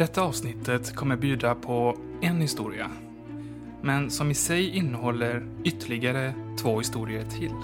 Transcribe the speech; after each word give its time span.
Detta 0.00 0.22
avsnittet 0.22 0.96
kommer 0.96 1.16
bjuda 1.16 1.54
på 1.54 1.96
en 2.20 2.40
historia, 2.40 2.90
men 3.82 4.10
som 4.10 4.30
i 4.30 4.34
sig 4.34 4.76
innehåller 4.76 5.46
ytterligare 5.64 6.34
två 6.62 6.78
historier 6.78 7.24
till. 7.24 7.54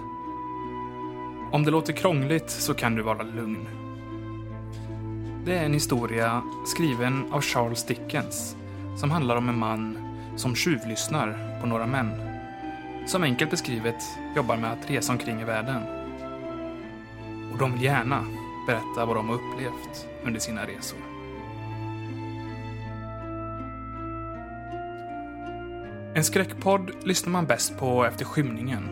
Om 1.52 1.64
det 1.64 1.70
låter 1.70 1.92
krångligt 1.92 2.50
så 2.50 2.74
kan 2.74 2.94
du 2.94 3.02
vara 3.02 3.22
lugn. 3.22 3.68
Det 5.44 5.58
är 5.58 5.64
en 5.64 5.72
historia 5.72 6.42
skriven 6.66 7.32
av 7.32 7.40
Charles 7.40 7.84
Dickens 7.86 8.56
som 8.96 9.10
handlar 9.10 9.36
om 9.36 9.48
en 9.48 9.58
man 9.58 9.98
som 10.36 10.54
tjuvlyssnar 10.54 11.58
på 11.60 11.66
några 11.66 11.86
män. 11.86 12.10
Som 13.06 13.22
enkelt 13.22 13.50
beskrivet 13.50 14.04
jobbar 14.36 14.56
med 14.56 14.72
att 14.72 14.90
resa 14.90 15.12
omkring 15.12 15.40
i 15.40 15.44
världen. 15.44 15.82
Och 17.52 17.58
de 17.58 17.72
vill 17.72 17.82
gärna 17.82 18.24
berätta 18.66 19.06
vad 19.06 19.16
de 19.16 19.28
har 19.28 19.34
upplevt 19.34 20.08
under 20.24 20.40
sina 20.40 20.62
resor. 20.62 21.15
En 26.16 26.24
skräckpodd 26.24 26.90
lyssnar 27.04 27.32
man 27.32 27.46
bäst 27.46 27.78
på 27.78 28.04
efter 28.04 28.24
skymningen. 28.24 28.88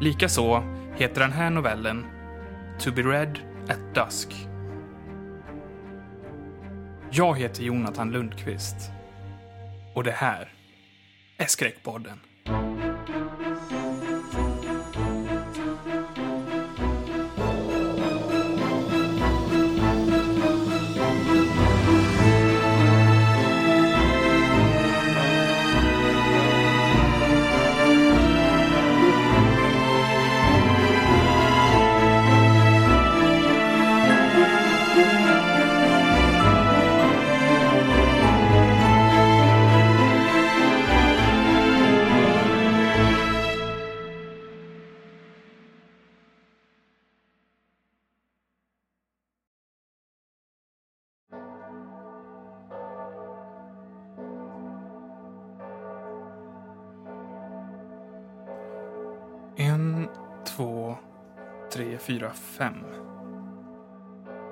Likaså 0.00 0.62
heter 0.96 1.20
den 1.20 1.32
här 1.32 1.50
novellen 1.50 2.06
To 2.80 2.92
be 2.92 3.02
read 3.02 3.38
at 3.68 3.94
dusk. 3.94 4.48
Jag 7.10 7.38
heter 7.38 7.62
Jonathan 7.62 8.10
Lundqvist. 8.10 8.76
Och 9.94 10.04
det 10.04 10.12
här 10.12 10.52
är 11.38 11.46
Skräckpodden. 11.46 12.20
Fyra, 62.06 62.30
fem. 62.32 62.84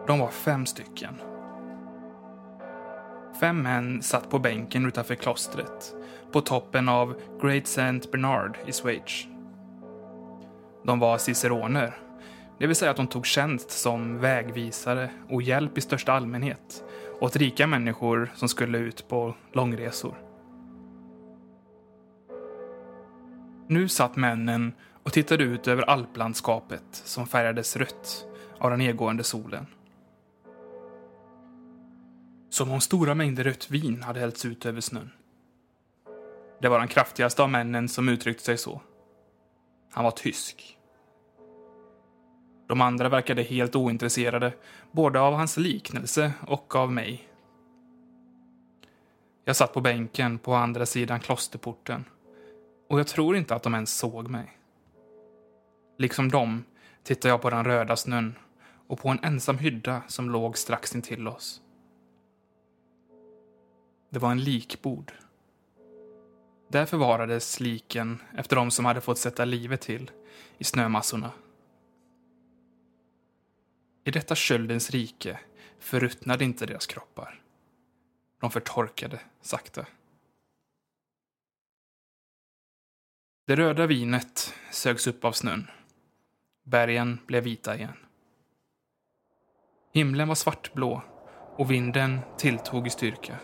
De 0.06 0.18
var 0.18 0.28
fem 0.28 0.66
stycken. 0.66 1.14
Fem 3.40 3.62
män 3.62 4.02
satt 4.02 4.30
på 4.30 4.38
bänken 4.38 4.86
utanför 4.86 5.14
klostret, 5.14 5.94
på 6.32 6.40
toppen 6.40 6.88
av 6.88 7.14
Great 7.42 7.66
Saint 7.66 8.10
Bernard 8.12 8.58
i 8.66 8.72
Schweiz. 8.72 9.26
De 10.84 10.98
var 10.98 11.18
ciceroner, 11.18 11.96
det 12.58 12.66
vill 12.66 12.76
säga 12.76 12.90
att 12.90 12.96
de 12.96 13.06
tog 13.06 13.26
tjänst 13.26 13.70
som 13.70 14.18
vägvisare 14.18 15.10
och 15.28 15.42
hjälp 15.42 15.78
i 15.78 15.80
största 15.80 16.12
allmänhet 16.12 16.84
åt 17.20 17.36
rika 17.36 17.66
människor 17.66 18.30
som 18.34 18.48
skulle 18.48 18.78
ut 18.78 19.08
på 19.08 19.34
långresor. 19.52 20.14
Nu 23.68 23.88
satt 23.88 24.16
männen 24.16 24.72
och 25.02 25.12
tittade 25.12 25.44
ut 25.44 25.68
över 25.68 25.82
alplandskapet 25.82 26.84
som 26.90 27.26
färgades 27.26 27.76
rött 27.76 28.26
av 28.58 28.70
den 28.70 28.78
nedgående 28.78 29.24
solen. 29.24 29.66
Som 32.50 32.70
om 32.70 32.80
stora 32.80 33.14
mängder 33.14 33.44
rött 33.44 33.70
vin 33.70 34.02
hade 34.02 34.20
hällts 34.20 34.44
ut 34.44 34.66
över 34.66 34.80
snön. 34.80 35.10
Det 36.60 36.68
var 36.68 36.78
den 36.78 36.88
kraftigaste 36.88 37.42
av 37.42 37.50
männen 37.50 37.88
som 37.88 38.08
uttryckte 38.08 38.44
sig 38.44 38.58
så. 38.58 38.80
Han 39.90 40.04
var 40.04 40.10
tysk. 40.10 40.78
De 42.68 42.80
andra 42.80 43.08
verkade 43.08 43.42
helt 43.42 43.76
ointresserade, 43.76 44.52
både 44.92 45.20
av 45.20 45.34
hans 45.34 45.56
liknelse 45.56 46.32
och 46.46 46.76
av 46.76 46.92
mig. 46.92 47.28
Jag 49.44 49.56
satt 49.56 49.72
på 49.72 49.80
bänken 49.80 50.38
på 50.38 50.54
andra 50.54 50.86
sidan 50.86 51.20
klosterporten 51.20 52.04
och 52.88 53.00
jag 53.00 53.06
tror 53.06 53.36
inte 53.36 53.54
att 53.54 53.62
de 53.62 53.74
ens 53.74 53.98
såg 53.98 54.28
mig. 54.28 54.59
Liksom 56.00 56.28
dem 56.28 56.64
tittade 57.02 57.28
jag 57.28 57.42
på 57.42 57.50
den 57.50 57.64
röda 57.64 57.96
snön 57.96 58.38
och 58.86 58.98
på 58.98 59.08
en 59.08 59.24
ensam 59.24 59.58
hydda 59.58 60.02
som 60.08 60.30
låg 60.30 60.58
strax 60.58 60.94
intill 60.94 61.28
oss. 61.28 61.62
Det 64.10 64.18
var 64.18 64.30
en 64.30 64.44
likbord. 64.44 65.12
Där 66.68 66.86
förvarades 66.86 67.60
liken 67.60 68.22
efter 68.36 68.56
de 68.56 68.70
som 68.70 68.84
hade 68.84 69.00
fått 69.00 69.18
sätta 69.18 69.44
livet 69.44 69.80
till 69.80 70.10
i 70.58 70.64
snömassorna. 70.64 71.32
I 74.04 74.10
detta 74.10 74.34
köldens 74.34 74.90
rike 74.90 75.40
förruttnade 75.78 76.44
inte 76.44 76.66
deras 76.66 76.86
kroppar. 76.86 77.42
De 78.40 78.50
förtorkade 78.50 79.20
sakta. 79.40 79.86
Det 83.46 83.56
röda 83.56 83.86
vinet 83.86 84.54
sögs 84.70 85.06
upp 85.06 85.24
av 85.24 85.32
snön. 85.32 85.66
Bergen 86.64 87.18
blev 87.26 87.44
vita 87.44 87.74
igen. 87.74 87.96
Himlen 89.92 90.28
var 90.28 90.34
svartblå 90.34 91.02
och 91.56 91.70
vinden 91.70 92.20
tilltog 92.36 92.86
i 92.86 92.90
styrka. 92.90 93.34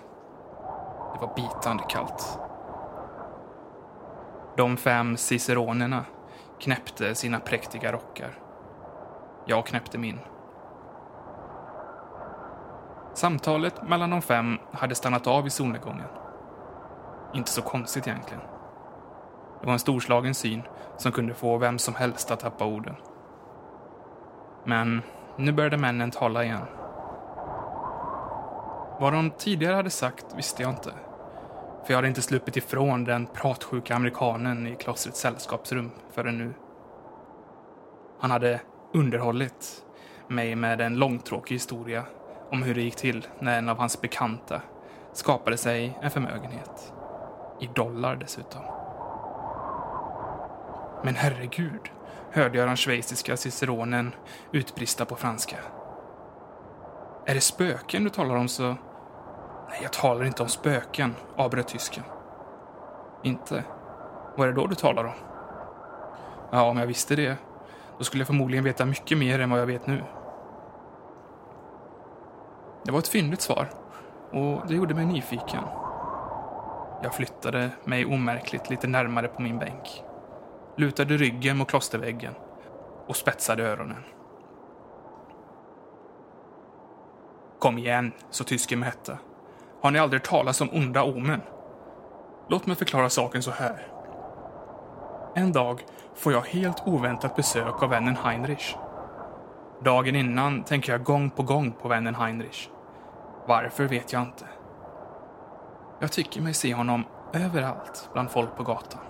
Det 1.14 1.20
var 1.20 1.34
bitande 1.36 1.84
kallt. 1.88 2.38
De 4.56 4.76
fem 4.76 5.16
ciceronerna 5.16 6.04
knäppte 6.60 7.14
sina 7.14 7.40
präktiga 7.40 7.92
rockar. 7.92 8.38
Jag 9.46 9.66
knäppte 9.66 9.98
min. 9.98 10.18
Samtalet 13.14 13.88
mellan 13.88 14.10
de 14.10 14.22
fem 14.22 14.58
hade 14.72 14.94
stannat 14.94 15.26
av 15.26 15.46
i 15.46 15.50
solnedgången. 15.50 16.08
Inte 17.34 17.50
så 17.50 17.62
konstigt 17.62 18.06
egentligen. 18.06 18.55
Det 19.60 19.66
var 19.66 19.72
en 19.72 19.78
storslagen 19.78 20.34
syn 20.34 20.62
som 20.96 21.12
kunde 21.12 21.34
få 21.34 21.58
vem 21.58 21.78
som 21.78 21.94
helst 21.94 22.30
att 22.30 22.40
tappa 22.40 22.64
orden. 22.64 22.94
Men 24.64 25.02
Nu 25.38 25.52
började 25.52 25.76
männen 25.76 26.10
tala 26.10 26.44
igen. 26.44 26.66
Vad 29.00 29.12
de 29.12 29.30
tidigare 29.30 29.74
hade 29.74 29.90
sagt 29.90 30.26
visste 30.36 30.62
jag 30.62 30.70
inte. 30.70 30.90
För 31.84 31.92
jag 31.92 31.96
hade 31.96 32.08
inte 32.08 32.22
sluppit 32.22 32.56
ifrån 32.56 33.04
den 33.04 33.26
pratsjuka 33.26 33.94
amerikanen 33.94 34.66
i 34.66 34.76
klostrets 34.76 35.20
sällskapsrum 35.20 35.90
förrän 36.12 36.38
nu. 36.38 36.54
Han 38.20 38.30
hade 38.30 38.60
underhållit 38.92 39.84
mig 40.28 40.54
med 40.54 40.80
en 40.80 40.98
långtråkig 40.98 41.54
historia 41.54 42.04
om 42.50 42.62
hur 42.62 42.74
det 42.74 42.82
gick 42.82 42.96
till 42.96 43.26
när 43.38 43.58
en 43.58 43.68
av 43.68 43.78
hans 43.78 44.00
bekanta 44.00 44.60
skapade 45.12 45.56
sig 45.56 45.98
en 46.02 46.10
förmögenhet. 46.10 46.92
I 47.60 47.66
dollar 47.66 48.16
dessutom. 48.16 48.62
Men 51.04 51.14
herregud, 51.14 51.90
hörde 52.30 52.58
jag 52.58 52.68
den 52.68 52.76
schweiziska 52.76 53.36
ciceronen 53.36 54.14
utbrista 54.52 55.04
på 55.04 55.16
franska. 55.16 55.56
Är 57.26 57.34
det 57.34 57.40
spöken 57.40 58.04
du 58.04 58.10
talar 58.10 58.36
om 58.36 58.48
så... 58.48 58.62
Nej, 59.68 59.78
jag 59.82 59.92
talar 59.92 60.24
inte 60.24 60.42
om 60.42 60.48
spöken, 60.48 61.14
avbröt 61.36 61.68
tysken. 61.68 62.04
Inte? 63.22 63.64
Vad 64.36 64.48
är 64.48 64.52
det 64.52 64.60
då 64.60 64.66
du 64.66 64.74
talar 64.74 65.04
om? 65.04 65.14
Ja, 66.50 66.62
om 66.62 66.78
jag 66.78 66.86
visste 66.86 67.16
det, 67.16 67.36
då 67.98 68.04
skulle 68.04 68.20
jag 68.20 68.26
förmodligen 68.26 68.64
veta 68.64 68.84
mycket 68.84 69.18
mer 69.18 69.40
än 69.40 69.50
vad 69.50 69.60
jag 69.60 69.66
vet 69.66 69.86
nu. 69.86 70.04
Det 72.84 72.92
var 72.92 72.98
ett 72.98 73.08
fyndigt 73.08 73.40
svar 73.40 73.68
och 74.32 74.66
det 74.68 74.74
gjorde 74.74 74.94
mig 74.94 75.06
nyfiken. 75.06 75.62
Jag 77.02 77.14
flyttade 77.14 77.70
mig 77.84 78.06
omärkligt 78.06 78.70
lite 78.70 78.86
närmare 78.86 79.28
på 79.28 79.42
min 79.42 79.58
bänk. 79.58 80.02
Lutade 80.76 81.16
ryggen 81.16 81.56
mot 81.56 81.68
klosterväggen 81.68 82.34
och 83.06 83.16
spetsade 83.16 83.62
öronen. 83.62 84.04
Kom 87.58 87.78
igen, 87.78 88.12
sa 88.30 88.44
tysken 88.44 88.78
med 88.78 88.88
hetta. 88.88 89.18
Har 89.82 89.90
ni 89.90 89.98
aldrig 89.98 90.22
talat 90.22 90.60
om 90.60 90.70
onda 90.72 91.04
omen? 91.04 91.40
Låt 92.48 92.66
mig 92.66 92.76
förklara 92.76 93.10
saken 93.10 93.42
så 93.42 93.50
här. 93.50 93.86
En 95.34 95.52
dag 95.52 95.84
får 96.14 96.32
jag 96.32 96.40
helt 96.40 96.82
oväntat 96.86 97.36
besök 97.36 97.82
av 97.82 97.90
vännen 97.90 98.16
Heinrich. 98.16 98.76
Dagen 99.84 100.16
innan 100.16 100.62
tänker 100.62 100.92
jag 100.92 101.04
gång 101.04 101.30
på 101.30 101.42
gång 101.42 101.72
på 101.72 101.88
vännen 101.88 102.14
Heinrich. 102.14 102.68
Varför 103.46 103.84
vet 103.84 104.12
jag 104.12 104.22
inte. 104.22 104.44
Jag 106.00 106.12
tycker 106.12 106.42
mig 106.42 106.54
se 106.54 106.74
honom 106.74 107.04
överallt 107.32 108.10
bland 108.12 108.30
folk 108.30 108.56
på 108.56 108.62
gatan. 108.62 109.00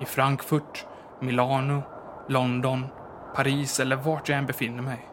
I 0.00 0.04
Frankfurt, 0.04 0.86
Milano, 1.20 1.82
London, 2.28 2.86
Paris 3.34 3.80
eller 3.80 3.96
vart 3.96 4.28
jag 4.28 4.38
än 4.38 4.46
befinner 4.46 4.82
mig. 4.82 5.08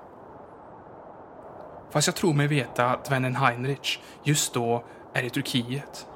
Fast 1.89 2.07
jag 2.07 2.15
tror 2.15 2.33
mig 2.33 2.47
veta 2.47 2.85
att 2.85 3.11
vännen 3.11 3.35
Heinrich 3.35 3.99
just 4.23 4.53
då 4.53 4.83
är 5.13 5.23
i 5.23 5.29
Turkiet. 5.29 6.07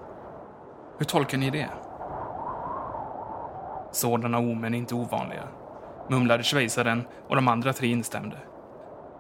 Hur 0.98 1.06
tolkar 1.06 1.38
ni 1.38 1.50
det? 1.50 1.70
Sådana 3.92 4.38
omen 4.40 4.74
är 4.74 4.78
inte 4.78 4.96
ovanliga, 4.96 5.44
mumlade 6.10 6.44
schweizaren 6.44 7.08
och 7.28 7.36
de 7.36 7.48
andra 7.48 7.74
tre 7.74 7.88
instämde. 7.88 8.38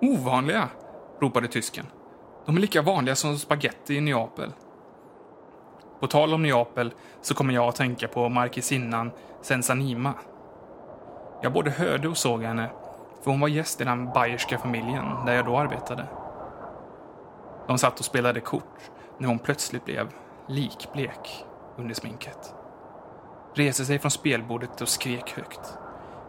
Ovanliga? 0.01 0.69
ropade 1.21 1.47
tysken. 1.47 1.85
De 2.45 2.57
är 2.57 2.61
lika 2.61 2.81
vanliga 2.81 3.15
som 3.15 3.37
spaghetti 3.37 3.95
i 3.95 4.01
Neapel. 4.01 4.51
På 5.99 6.07
tal 6.07 6.33
om 6.33 6.43
Neapel 6.43 6.93
så 7.21 7.33
kommer 7.33 7.53
jag 7.53 7.67
att 7.67 7.75
tänka 7.75 8.07
på 8.07 8.29
markisinnan 8.29 9.11
Sensanima. 9.41 10.13
Jag 11.41 11.53
både 11.53 11.71
hörde 11.71 12.07
och 12.07 12.17
såg 12.17 12.43
henne, 12.43 12.69
för 13.23 13.31
hon 13.31 13.39
var 13.39 13.47
gäst 13.47 13.81
i 13.81 13.83
den 13.83 14.09
bayerska 14.13 14.57
familjen 14.57 15.05
där 15.25 15.33
jag 15.33 15.45
då 15.45 15.57
arbetade. 15.57 16.05
De 17.67 17.77
satt 17.77 17.99
och 17.99 18.05
spelade 18.05 18.39
kort 18.39 18.91
när 19.17 19.27
hon 19.27 19.39
plötsligt 19.39 19.85
blev 19.85 20.09
likblek 20.47 21.45
under 21.77 21.95
sminket. 21.95 22.53
Reste 23.53 23.85
sig 23.85 23.99
från 23.99 24.11
spelbordet 24.11 24.81
och 24.81 24.89
skrek 24.89 25.31
högt. 25.31 25.77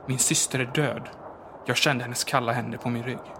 Min 0.06 0.18
syster 0.18 0.58
är 0.58 0.70
död. 0.74 1.08
Jag 1.66 1.76
kände 1.76 2.04
hennes 2.04 2.24
kalla 2.24 2.52
händer 2.52 2.78
på 2.78 2.88
min 2.88 3.02
rygg. 3.02 3.34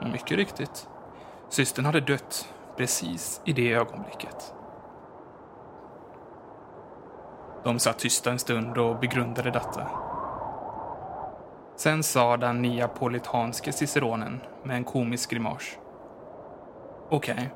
Och 0.00 0.08
mycket 0.08 0.36
riktigt, 0.36 0.88
systern 1.48 1.84
hade 1.84 2.00
dött 2.00 2.48
precis 2.76 3.40
i 3.44 3.52
det 3.52 3.72
ögonblicket. 3.72 4.54
De 7.66 7.78
satt 7.78 7.98
tysta 7.98 8.30
en 8.30 8.38
stund 8.38 8.78
och 8.78 8.98
begrundade 8.98 9.50
detta. 9.50 9.88
Sen 11.76 12.02
sa 12.02 12.36
den 12.36 12.62
neapolitanske 12.62 13.72
ciceronen 13.72 14.40
med 14.62 14.76
en 14.76 14.84
komisk 14.84 15.30
grimas. 15.30 15.78
Okej, 17.10 17.34
okay. 17.34 17.46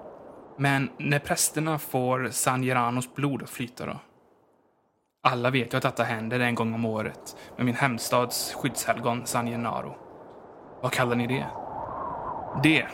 men 0.56 0.90
när 0.98 1.18
prästerna 1.18 1.78
får 1.78 2.28
San 2.30 2.62
Geranos 2.62 3.14
blod 3.14 3.42
att 3.42 3.50
flyta 3.50 3.86
då? 3.86 3.96
Alla 5.22 5.50
vet 5.50 5.72
ju 5.72 5.76
att 5.76 5.82
detta 5.82 6.02
händer 6.02 6.40
en 6.40 6.54
gång 6.54 6.74
om 6.74 6.84
året 6.84 7.36
med 7.56 7.66
min 7.66 7.74
hemstads 7.74 8.54
skyddshelgon 8.54 9.26
San 9.26 9.46
Gennaro. 9.46 9.96
Vad 10.82 10.92
kallar 10.92 11.16
ni 11.16 11.26
det? 11.26 11.46
Det, 12.62 12.86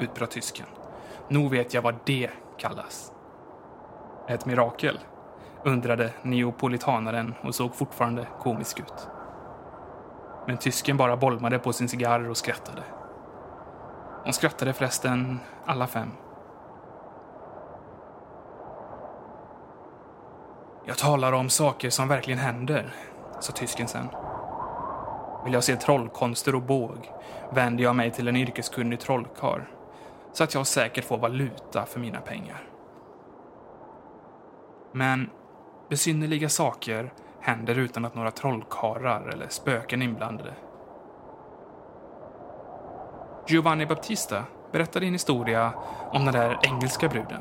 utbröt 0.00 0.30
tysken. 0.30 0.66
Nog 1.28 1.50
vet 1.50 1.74
jag 1.74 1.82
vad 1.82 1.96
det 2.04 2.30
kallas. 2.58 3.12
Ett 4.28 4.46
mirakel, 4.46 4.98
undrade 5.64 6.10
neopolitanaren 6.22 7.34
och 7.42 7.54
såg 7.54 7.74
fortfarande 7.74 8.26
komisk 8.40 8.80
ut. 8.80 9.08
Men 10.46 10.56
tysken 10.56 10.96
bara 10.96 11.16
bolmade 11.16 11.58
på 11.58 11.72
sin 11.72 11.88
cigarr 11.88 12.28
och 12.28 12.36
skrattade. 12.36 12.82
De 14.24 14.32
skrattade 14.32 14.72
förresten 14.72 15.40
alla 15.64 15.86
fem. 15.86 16.10
Jag 20.86 20.98
talar 20.98 21.32
om 21.32 21.50
saker 21.50 21.90
som 21.90 22.08
verkligen 22.08 22.38
händer, 22.38 22.94
sa 23.40 23.52
tysken 23.52 23.88
sen. 23.88 24.08
Vill 25.44 25.52
jag 25.52 25.64
se 25.64 25.76
trollkonster 25.76 26.54
och 26.54 26.62
båg 26.62 27.12
vänder 27.50 27.84
jag 27.84 27.96
mig 27.96 28.10
till 28.10 28.28
en 28.28 28.36
yrkeskunnig 28.36 29.00
trollkar 29.00 29.68
så 30.32 30.44
att 30.44 30.54
jag 30.54 30.66
säkert 30.66 31.04
får 31.04 31.18
valuta 31.18 31.86
för 31.86 32.00
mina 32.00 32.20
pengar. 32.20 32.62
Men 34.92 35.30
besynnerliga 35.94 36.48
saker 36.48 37.12
händer 37.40 37.78
utan 37.78 38.04
att 38.04 38.14
några 38.14 38.30
trollkarlar 38.30 39.28
eller 39.28 39.48
spöken 39.48 40.02
är 40.02 40.06
inblandade. 40.06 40.54
Giovanni 43.46 43.86
Baptista 43.86 44.44
berättade 44.72 45.06
en 45.06 45.12
historia 45.12 45.72
om 46.10 46.24
den 46.24 46.34
där 46.34 46.58
engelska 46.62 47.08
bruden. 47.08 47.40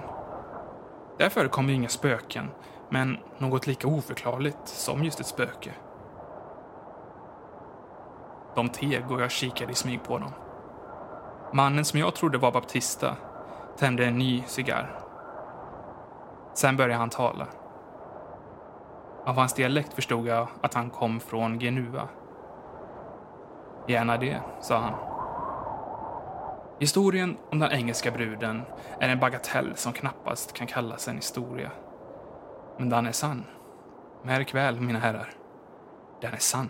Där 1.17 1.29
förekommer 1.29 1.73
inga 1.73 1.89
spöken, 1.89 2.51
men 2.89 3.17
något 3.37 3.67
lika 3.67 3.87
oförklarligt 3.87 4.67
som 4.67 5.03
just 5.03 5.19
ett 5.19 5.27
spöke. 5.27 5.71
De 8.55 8.69
teg 8.69 9.11
och 9.11 9.21
jag 9.21 9.31
kikade 9.31 9.71
i 9.71 9.75
smyg 9.75 10.03
på 10.03 10.17
dem. 10.17 10.31
Mannen 11.53 11.85
som 11.85 11.99
jag 11.99 12.15
trodde 12.15 12.37
var 12.37 12.51
Baptista 12.51 13.15
tände 13.77 14.05
en 14.05 14.17
ny 14.17 14.43
cigarr. 14.47 14.99
Sen 16.53 16.77
började 16.77 16.99
han 16.99 17.09
tala. 17.09 17.47
Av 19.25 19.35
hans 19.35 19.53
dialekt 19.53 19.93
förstod 19.93 20.27
jag 20.27 20.47
att 20.61 20.73
han 20.73 20.89
kom 20.89 21.19
från 21.19 21.59
Genua. 21.59 22.07
Gärna 23.87 24.17
det, 24.17 24.41
sa 24.61 24.77
han. 24.77 24.93
Historien 26.79 27.37
om 27.49 27.59
den 27.59 27.71
engelska 27.71 28.11
bruden 28.11 28.61
är 28.99 29.09
en 29.09 29.19
bagatell 29.19 29.75
som 29.75 29.93
knappast 29.93 30.53
kan 30.53 30.67
kallas 30.67 31.07
en 31.07 31.15
historia. 31.15 31.71
Men 32.77 32.89
den 32.89 33.05
är 33.05 33.11
sann. 33.11 33.43
Märk 34.23 34.55
väl, 34.55 34.81
mina 34.81 34.99
herrar. 34.99 35.29
Den 36.21 36.33
är 36.33 36.37
sann. 36.37 36.69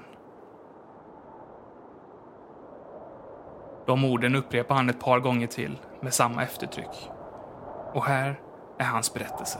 De 3.85 4.05
orden 4.05 4.35
upprepar 4.35 4.75
han 4.75 4.89
ett 4.89 4.99
par 4.99 5.19
gånger 5.19 5.47
till 5.47 5.79
med 6.01 6.13
samma 6.13 6.43
eftertryck. 6.43 7.09
Och 7.93 8.05
här 8.05 8.39
är 8.77 8.85
hans 8.85 9.13
berättelse. 9.13 9.59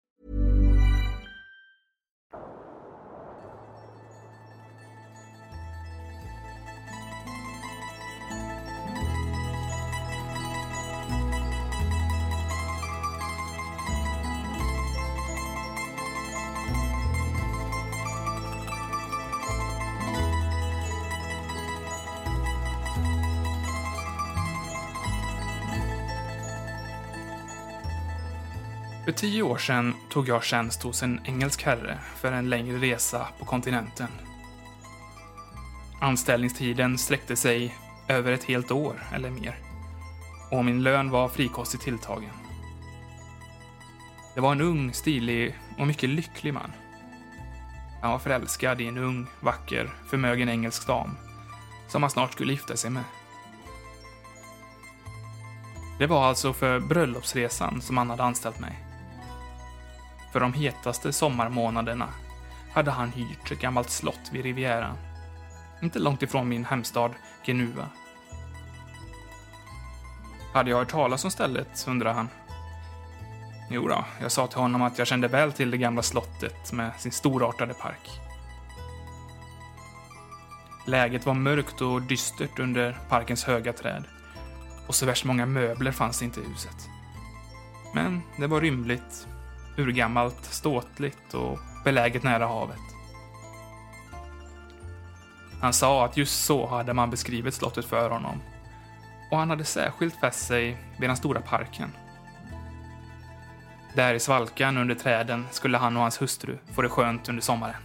För 29.11 29.17
tio 29.17 29.43
år 29.43 29.57
sedan 29.57 29.93
tog 30.09 30.27
jag 30.27 30.43
tjänst 30.43 30.83
hos 30.83 31.03
en 31.03 31.19
engelsk 31.25 31.63
herre 31.63 31.99
för 32.15 32.31
en 32.31 32.49
längre 32.49 32.77
resa 32.77 33.27
på 33.39 33.45
kontinenten. 33.45 34.07
Anställningstiden 36.01 36.97
sträckte 36.97 37.35
sig 37.35 37.75
över 38.07 38.31
ett 38.31 38.43
helt 38.43 38.71
år 38.71 39.03
eller 39.13 39.29
mer 39.29 39.55
och 40.51 40.65
min 40.65 40.83
lön 40.83 41.09
var 41.09 41.29
frikostigt 41.29 41.83
tilltagen. 41.83 42.33
Det 44.35 44.41
var 44.41 44.51
en 44.51 44.61
ung, 44.61 44.93
stilig 44.93 45.57
och 45.77 45.87
mycket 45.87 46.09
lycklig 46.09 46.53
man. 46.53 46.71
Han 48.01 48.11
var 48.11 48.19
förälskad 48.19 48.81
i 48.81 48.87
en 48.87 48.97
ung, 48.97 49.27
vacker, 49.39 49.93
förmögen 50.09 50.49
engelsk 50.49 50.87
dam 50.87 51.17
som 51.87 52.03
han 52.03 52.09
snart 52.11 52.33
skulle 52.33 52.53
gifta 52.53 52.77
sig 52.77 52.89
med. 52.89 53.03
Det 55.99 56.07
var 56.07 56.25
alltså 56.25 56.53
för 56.53 56.79
bröllopsresan 56.79 57.81
som 57.81 57.97
han 57.97 58.09
hade 58.09 58.23
anställt 58.23 58.59
mig. 58.59 58.90
För 60.31 60.39
de 60.39 60.53
hetaste 60.53 61.13
sommarmånaderna 61.13 62.07
hade 62.73 62.91
han 62.91 63.11
hyrt 63.11 63.51
ett 63.51 63.59
gammalt 63.59 63.89
slott 63.89 64.29
vid 64.31 64.43
Rivieran. 64.43 64.97
Inte 65.81 65.99
långt 65.99 66.23
ifrån 66.23 66.49
min 66.49 66.65
hemstad 66.65 67.11
Genua. 67.43 67.89
Hade 70.53 70.69
jag 70.69 70.77
hört 70.77 70.91
talas 70.91 71.25
om 71.25 71.31
stället, 71.31 71.85
undrade 71.87 72.15
han. 72.15 72.29
Jo 73.69 73.87
då, 73.87 74.05
jag 74.21 74.31
sa 74.31 74.47
till 74.47 74.59
honom 74.59 74.81
att 74.81 74.97
jag 74.97 75.07
kände 75.07 75.27
väl 75.27 75.51
till 75.51 75.71
det 75.71 75.77
gamla 75.77 76.01
slottet 76.01 76.71
med 76.71 76.91
sin 76.99 77.11
storartade 77.11 77.73
park. 77.73 78.09
Läget 80.85 81.25
var 81.25 81.33
mörkt 81.33 81.81
och 81.81 82.01
dystert 82.01 82.59
under 82.59 82.99
parkens 83.09 83.43
höga 83.43 83.73
träd. 83.73 84.03
Och 84.87 84.95
så 84.95 85.05
värst 85.05 85.25
många 85.25 85.45
möbler 85.45 85.91
fanns 85.91 86.19
det 86.19 86.25
inte 86.25 86.39
i 86.39 86.43
huset. 86.43 86.89
Men 87.93 88.21
det 88.37 88.47
var 88.47 88.61
rymligt 88.61 89.27
urgammalt, 89.77 90.45
ståtligt 90.45 91.33
och 91.33 91.59
beläget 91.83 92.23
nära 92.23 92.47
havet. 92.47 92.79
Han 95.61 95.73
sa 95.73 96.05
att 96.05 96.17
just 96.17 96.45
så 96.45 96.67
hade 96.67 96.93
man 96.93 97.09
beskrivit 97.09 97.53
slottet 97.53 97.85
för 97.85 98.09
honom 98.09 98.41
och 99.31 99.37
han 99.37 99.49
hade 99.49 99.65
särskilt 99.65 100.15
fäst 100.15 100.47
sig 100.47 100.77
vid 100.99 101.09
den 101.09 101.17
stora 101.17 101.41
parken. 101.41 101.91
Där 103.95 104.13
i 104.13 104.19
svalkan 104.19 104.77
under 104.77 104.95
träden 104.95 105.47
skulle 105.51 105.77
han 105.77 105.95
och 105.95 106.01
hans 106.01 106.21
hustru 106.21 106.57
få 106.75 106.81
det 106.81 106.89
skönt 106.89 107.29
under 107.29 107.41
sommaren. 107.41 107.81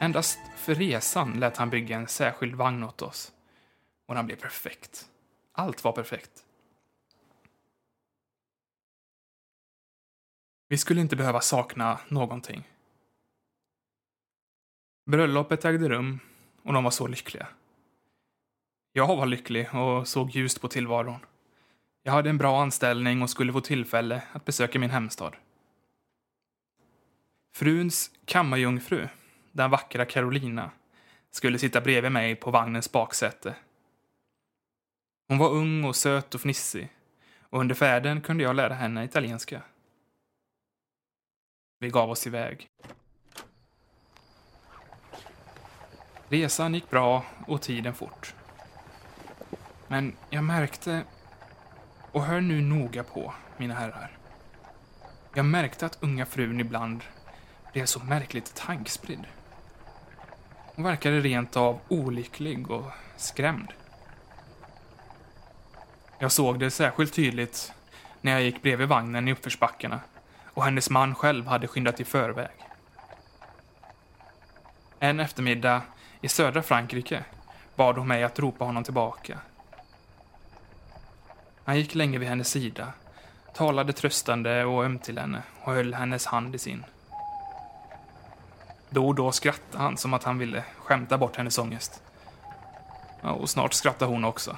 Endast 0.00 0.38
för 0.56 0.74
resan 0.74 1.40
lät 1.40 1.56
han 1.56 1.70
bygga 1.70 1.96
en 1.96 2.08
särskild 2.08 2.54
vagn 2.54 2.84
åt 2.84 3.02
oss. 3.02 3.32
Och 4.06 4.14
den 4.14 4.26
blev 4.26 4.36
perfekt. 4.36 5.04
Allt 5.52 5.84
var 5.84 5.92
perfekt. 5.92 6.30
Vi 10.68 10.78
skulle 10.78 11.00
inte 11.00 11.16
behöva 11.16 11.40
sakna 11.40 12.00
någonting. 12.08 12.68
Bröllopet 15.06 15.64
ägde 15.64 15.88
rum 15.88 16.20
och 16.62 16.72
de 16.72 16.84
var 16.84 16.90
så 16.90 17.06
lyckliga. 17.06 17.46
Jag 18.92 19.16
var 19.16 19.26
lycklig 19.26 19.74
och 19.74 20.08
såg 20.08 20.30
ljust 20.30 20.60
på 20.60 20.68
tillvaron. 20.68 21.20
Jag 22.02 22.12
hade 22.12 22.30
en 22.30 22.38
bra 22.38 22.62
anställning 22.62 23.22
och 23.22 23.30
skulle 23.30 23.52
få 23.52 23.60
tillfälle 23.60 24.22
att 24.32 24.44
besöka 24.44 24.78
min 24.78 24.90
hemstad. 24.90 25.36
Fruns 27.54 28.10
kammarjungfru, 28.24 29.08
den 29.52 29.70
vackra 29.70 30.04
Carolina, 30.04 30.70
skulle 31.30 31.58
sitta 31.58 31.80
bredvid 31.80 32.12
mig 32.12 32.36
på 32.36 32.50
vagnens 32.50 32.92
baksäte. 32.92 33.56
Hon 35.28 35.38
var 35.38 35.50
ung 35.50 35.84
och 35.84 35.96
söt 35.96 36.34
och 36.34 36.40
fnissig 36.40 36.88
och 37.40 37.60
under 37.60 37.74
färden 37.74 38.20
kunde 38.20 38.44
jag 38.44 38.56
lära 38.56 38.74
henne 38.74 39.04
italienska. 39.04 39.62
Vi 41.80 41.88
gav 41.88 42.10
oss 42.10 42.26
iväg. 42.26 42.70
Resan 46.28 46.74
gick 46.74 46.90
bra 46.90 47.24
och 47.46 47.62
tiden 47.62 47.94
fort. 47.94 48.34
Men 49.88 50.16
jag 50.30 50.44
märkte, 50.44 51.02
och 52.12 52.22
hör 52.22 52.40
nu 52.40 52.60
noga 52.60 53.04
på, 53.04 53.34
mina 53.56 53.74
herrar. 53.74 54.18
Jag 55.34 55.44
märkte 55.44 55.86
att 55.86 55.98
unga 56.02 56.26
frun 56.26 56.60
ibland 56.60 57.04
blev 57.72 57.86
så 57.86 58.00
märkligt 58.00 58.54
tankspridd. 58.54 59.26
Hon 60.74 60.84
verkade 60.84 61.20
rent 61.20 61.56
av 61.56 61.80
olycklig 61.88 62.70
och 62.70 62.90
skrämd. 63.16 63.72
Jag 66.18 66.32
såg 66.32 66.58
det 66.58 66.70
särskilt 66.70 67.14
tydligt 67.14 67.72
när 68.20 68.32
jag 68.32 68.42
gick 68.42 68.62
bredvid 68.62 68.88
vagnen 68.88 69.28
i 69.28 69.32
uppförsbackarna 69.32 70.00
och 70.58 70.64
hennes 70.64 70.90
man 70.90 71.14
själv 71.14 71.46
hade 71.46 71.66
skyndat 71.66 72.00
i 72.00 72.04
förväg. 72.04 72.50
En 74.98 75.20
eftermiddag 75.20 75.82
i 76.20 76.28
södra 76.28 76.62
Frankrike 76.62 77.24
bad 77.76 77.98
hon 77.98 78.08
mig 78.08 78.24
att 78.24 78.38
ropa 78.38 78.64
honom 78.64 78.84
tillbaka. 78.84 79.38
Han 81.64 81.76
gick 81.76 81.94
länge 81.94 82.18
vid 82.18 82.28
hennes 82.28 82.48
sida, 82.48 82.92
talade 83.54 83.92
tröstande 83.92 84.64
och 84.64 84.84
ömt 84.84 85.04
till 85.04 85.18
henne 85.18 85.42
och 85.62 85.72
höll 85.72 85.94
hennes 85.94 86.26
hand 86.26 86.54
i 86.54 86.58
sin. 86.58 86.84
Då 88.90 89.08
och 89.08 89.14
då 89.14 89.32
skrattade 89.32 89.84
han 89.84 89.96
som 89.96 90.14
att 90.14 90.24
han 90.24 90.38
ville 90.38 90.64
skämta 90.78 91.18
bort 91.18 91.36
hennes 91.36 91.58
ångest. 91.58 92.02
Och 93.22 93.50
snart 93.50 93.72
skrattade 93.72 94.10
hon 94.10 94.24
också. 94.24 94.56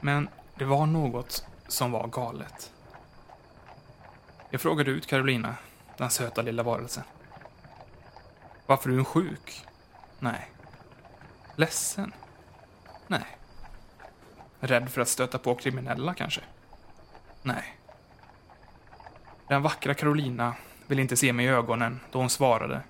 Men 0.00 0.28
det 0.54 0.64
var 0.64 0.86
något 0.86 1.46
som 1.68 1.92
var 1.92 2.06
galet. 2.06 2.72
Jag 4.50 4.60
frågade 4.60 4.90
ut 4.90 5.06
Carolina, 5.06 5.54
den 5.96 6.10
söta 6.10 6.42
lilla 6.42 6.62
varelsen. 6.62 7.04
Var 8.66 8.76
frun 8.76 9.04
sjuk? 9.04 9.66
Nej. 10.18 10.50
Ledsen? 11.56 12.12
Nej. 13.06 13.26
Rädd 14.60 14.90
för 14.90 15.00
att 15.00 15.08
stöta 15.08 15.38
på 15.38 15.54
kriminella 15.54 16.14
kanske? 16.14 16.40
Nej. 17.42 17.76
Den 19.48 19.62
vackra 19.62 19.94
Carolina 19.94 20.54
ville 20.86 21.02
inte 21.02 21.16
se 21.16 21.32
mig 21.32 21.46
i 21.46 21.48
ögonen 21.48 22.00
då 22.12 22.18
hon 22.18 22.30
svarade, 22.30 22.80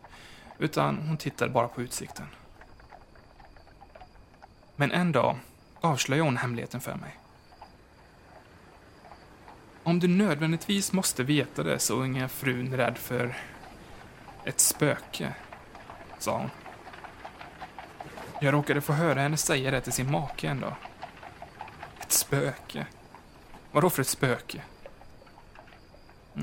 utan 0.58 0.98
hon 0.98 1.16
tittade 1.16 1.50
bara 1.50 1.68
på 1.68 1.82
utsikten. 1.82 2.26
Men 4.76 4.92
en 4.92 5.12
dag 5.12 5.38
avslöjade 5.80 6.28
hon 6.28 6.36
hemligheten 6.36 6.80
för 6.80 6.94
mig. 6.94 7.16
Om 9.87 9.99
du 10.00 10.09
nödvändigtvis 10.09 10.93
måste 10.93 11.25
veta 11.25 11.62
det 11.62 11.78
så 11.78 12.00
är 12.00 12.07
inga 12.07 12.28
frun 12.28 12.76
rädd 12.76 12.99
för 12.99 13.37
ett 14.45 14.61
spöke, 14.61 15.35
sa 16.19 16.38
hon. 16.38 16.50
Jag 18.40 18.55
råkade 18.55 18.81
få 18.81 18.93
höra 18.93 19.21
henne 19.21 19.37
säga 19.37 19.71
det 19.71 19.81
till 19.81 19.93
sin 19.93 20.11
make 20.11 20.49
en 20.49 20.61
dag. 20.61 20.75
Ett 22.00 22.12
spöke? 22.12 22.87
Vadå 23.73 23.90
för 23.90 24.02
ett 24.02 24.09
spöke? 24.09 24.62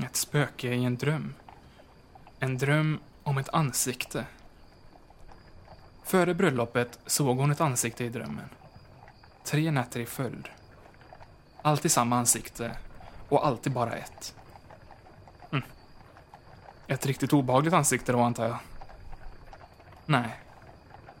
Ett 0.04 0.16
spöke 0.16 0.68
i 0.68 0.84
en 0.84 0.96
dröm. 0.96 1.34
En 2.38 2.58
dröm 2.58 3.00
om 3.22 3.38
ett 3.38 3.48
ansikte. 3.48 4.24
Före 6.04 6.34
bröllopet 6.34 6.98
såg 7.06 7.38
hon 7.38 7.50
ett 7.50 7.60
ansikte 7.60 8.04
i 8.04 8.08
drömmen. 8.08 8.48
Tre 9.44 9.70
nätter 9.70 10.00
i 10.00 10.06
följd. 10.06 10.48
Alltid 11.62 11.92
samma 11.92 12.18
ansikte 12.18 12.76
och 13.34 13.46
alltid 13.46 13.72
bara 13.72 13.92
ett. 13.92 14.34
Mm. 15.50 15.64
Ett 16.86 17.06
riktigt 17.06 17.32
obehagligt 17.32 17.74
ansikte 17.74 18.12
då, 18.12 18.20
antar 18.20 18.44
jag. 18.44 18.58
Nej. 20.06 20.40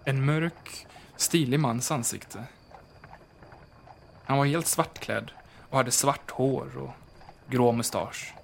En 0.04 0.24
mörk, 0.24 0.86
stilig 1.16 1.60
mans 1.60 1.90
ansikte. 1.90 2.44
Han 4.24 4.38
var 4.38 4.44
helt 4.44 4.66
svartklädd 4.66 5.30
och 5.70 5.76
hade 5.76 5.90
svart 5.90 6.30
hår 6.30 6.76
och 6.76 6.90
grå 7.48 7.72
mustasch. 7.72 8.34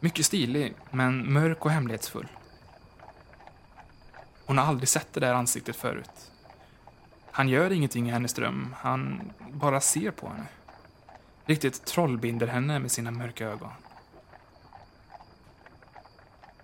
Mycket 0.00 0.26
stilig, 0.26 0.74
men 0.90 1.32
mörk 1.32 1.64
och 1.64 1.70
hemlighetsfull. 1.70 2.28
Hon 4.46 4.58
har 4.58 4.64
aldrig 4.64 4.88
sett 4.88 5.12
det 5.12 5.20
där 5.20 5.34
ansiktet 5.34 5.76
förut. 5.76 6.30
Han 7.30 7.48
gör 7.48 7.72
ingenting 7.72 8.08
i 8.08 8.12
hennes 8.12 8.34
dröm, 8.34 8.74
han 8.78 9.32
bara 9.50 9.80
ser 9.80 10.10
på 10.10 10.28
henne. 10.28 10.46
Riktigt 11.50 11.84
trollbinder 11.84 12.46
henne 12.46 12.78
med 12.78 12.90
sina 12.90 13.10
mörka 13.10 13.46
ögon. 13.46 13.70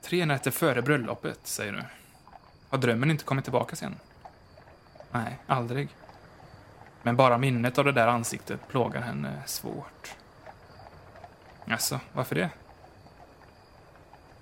Tre 0.03 0.27
nätter 0.27 0.51
före 0.51 0.83
bröllopet, 0.83 1.41
säger 1.43 1.73
du. 1.73 1.83
Har 2.69 2.79
drömmen 2.79 3.11
inte 3.11 3.25
kommit 3.25 3.45
tillbaka 3.45 3.77
sen? 3.77 3.97
Nej, 5.13 5.39
aldrig. 5.47 5.89
Men 7.03 7.17
bara 7.17 7.39
minnet 7.39 7.79
av 7.79 7.85
det 7.85 7.93
där 7.93 8.07
ansiktet 8.07 8.69
plågar 8.69 9.01
henne 9.01 9.43
svårt. 9.47 10.15
Alltså, 11.71 12.01
varför 12.13 12.35
det? 12.35 12.51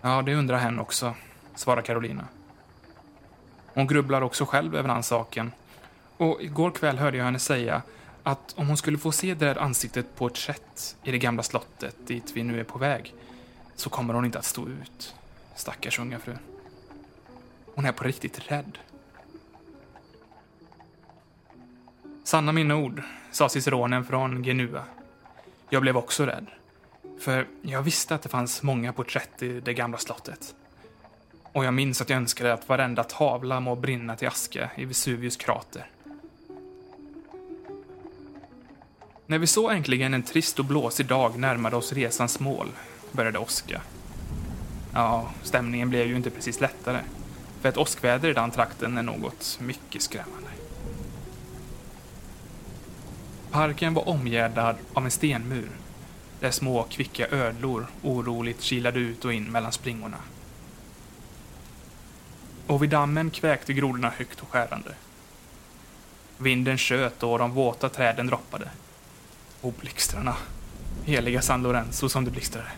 Ja, 0.00 0.22
det 0.22 0.34
undrar 0.34 0.58
hen 0.58 0.78
också, 0.78 1.14
svarar 1.54 1.82
Carolina. 1.82 2.28
Hon 3.74 3.86
grubblar 3.86 4.22
också 4.22 4.44
själv 4.44 4.76
över 4.76 4.88
den 4.88 5.02
saken. 5.02 5.52
Och 6.16 6.42
igår 6.42 6.70
kväll 6.70 6.98
hörde 6.98 7.16
jag 7.16 7.24
henne 7.24 7.38
säga 7.38 7.82
att 8.24 8.54
om 8.56 8.68
hon 8.68 8.76
skulle 8.76 8.98
få 8.98 9.12
se 9.12 9.34
det 9.34 9.46
där 9.46 9.58
ansiktet 9.58 10.16
på 10.16 10.26
ett 10.26 10.36
sätt 10.36 10.96
i 11.02 11.10
det 11.10 11.18
gamla 11.18 11.42
slottet 11.42 11.96
dit 12.06 12.32
vi 12.34 12.42
nu 12.42 12.60
är 12.60 12.64
på 12.64 12.78
väg 12.78 13.14
så 13.76 13.90
kommer 13.90 14.14
hon 14.14 14.24
inte 14.24 14.38
att 14.38 14.44
stå 14.44 14.68
ut. 14.68 15.14
Stackars 15.54 15.98
unga 15.98 16.18
fru. 16.18 16.34
Hon 17.74 17.86
är 17.86 17.92
på 17.92 18.04
riktigt 18.04 18.50
rädd. 18.50 18.78
Sanna 22.24 22.52
mina 22.52 22.76
ord, 22.76 23.02
sa 23.30 23.48
ciceronen 23.48 24.04
från 24.04 24.44
Genua. 24.44 24.84
Jag 25.70 25.82
blev 25.82 25.96
också 25.96 26.26
rädd. 26.26 26.46
För 27.20 27.46
jag 27.62 27.82
visste 27.82 28.14
att 28.14 28.22
det 28.22 28.28
fanns 28.28 28.62
många 28.62 28.92
porträtt 28.92 29.42
i 29.42 29.60
det 29.60 29.74
gamla 29.74 29.98
slottet. 29.98 30.54
Och 31.42 31.64
jag 31.64 31.74
minns 31.74 32.00
att 32.00 32.10
jag 32.10 32.16
önskade 32.16 32.52
att 32.52 32.68
varenda 32.68 33.04
tavla 33.04 33.60
må 33.60 33.76
brinna 33.76 34.16
till 34.16 34.28
aska 34.28 34.70
i 34.76 34.84
Vesuvius 34.84 35.36
krater. 35.36 35.90
När 39.26 39.38
vi 39.38 39.46
så 39.46 39.70
äntligen 39.70 40.14
en 40.14 40.22
trist 40.22 40.58
och 40.58 40.64
blåsig 40.64 41.06
dag 41.06 41.38
närmade 41.38 41.76
oss 41.76 41.92
resans 41.92 42.40
mål 42.40 42.68
började 43.12 43.38
åska. 43.38 43.80
Ja, 44.92 45.30
stämningen 45.42 45.90
blev 45.90 46.06
ju 46.06 46.16
inte 46.16 46.30
precis 46.30 46.60
lättare. 46.60 47.00
För 47.60 47.68
ett 47.68 47.76
åskväder 47.76 48.28
i 48.28 48.32
den 48.32 48.50
trakten 48.50 48.98
är 48.98 49.02
något 49.02 49.58
mycket 49.62 50.02
skrämmande. 50.02 50.48
Parken 53.50 53.94
var 53.94 54.08
omgärdad 54.08 54.76
av 54.94 55.04
en 55.04 55.10
stenmur 55.10 55.70
där 56.40 56.50
små 56.50 56.82
kvicka 56.82 57.28
ödlor 57.28 57.86
oroligt 58.02 58.62
kilade 58.62 58.98
ut 58.98 59.24
och 59.24 59.32
in 59.32 59.44
mellan 59.44 59.72
springorna. 59.72 60.18
Och 62.66 62.82
vid 62.82 62.90
dammen 62.90 63.30
kväkte 63.30 63.72
grodorna 63.72 64.12
högt 64.16 64.40
och 64.40 64.48
skärande. 64.48 64.94
Vinden 66.38 66.78
tjöt 66.78 67.22
och 67.22 67.38
de 67.38 67.50
våta 67.50 67.88
träden 67.88 68.26
droppade. 68.26 68.70
Och 69.64 69.72
blixtrarna. 69.72 70.36
Heliga 71.04 71.42
San 71.42 71.62
Lorenzo 71.62 72.08
som 72.08 72.24
det 72.24 72.30
blixtrade. 72.30 72.70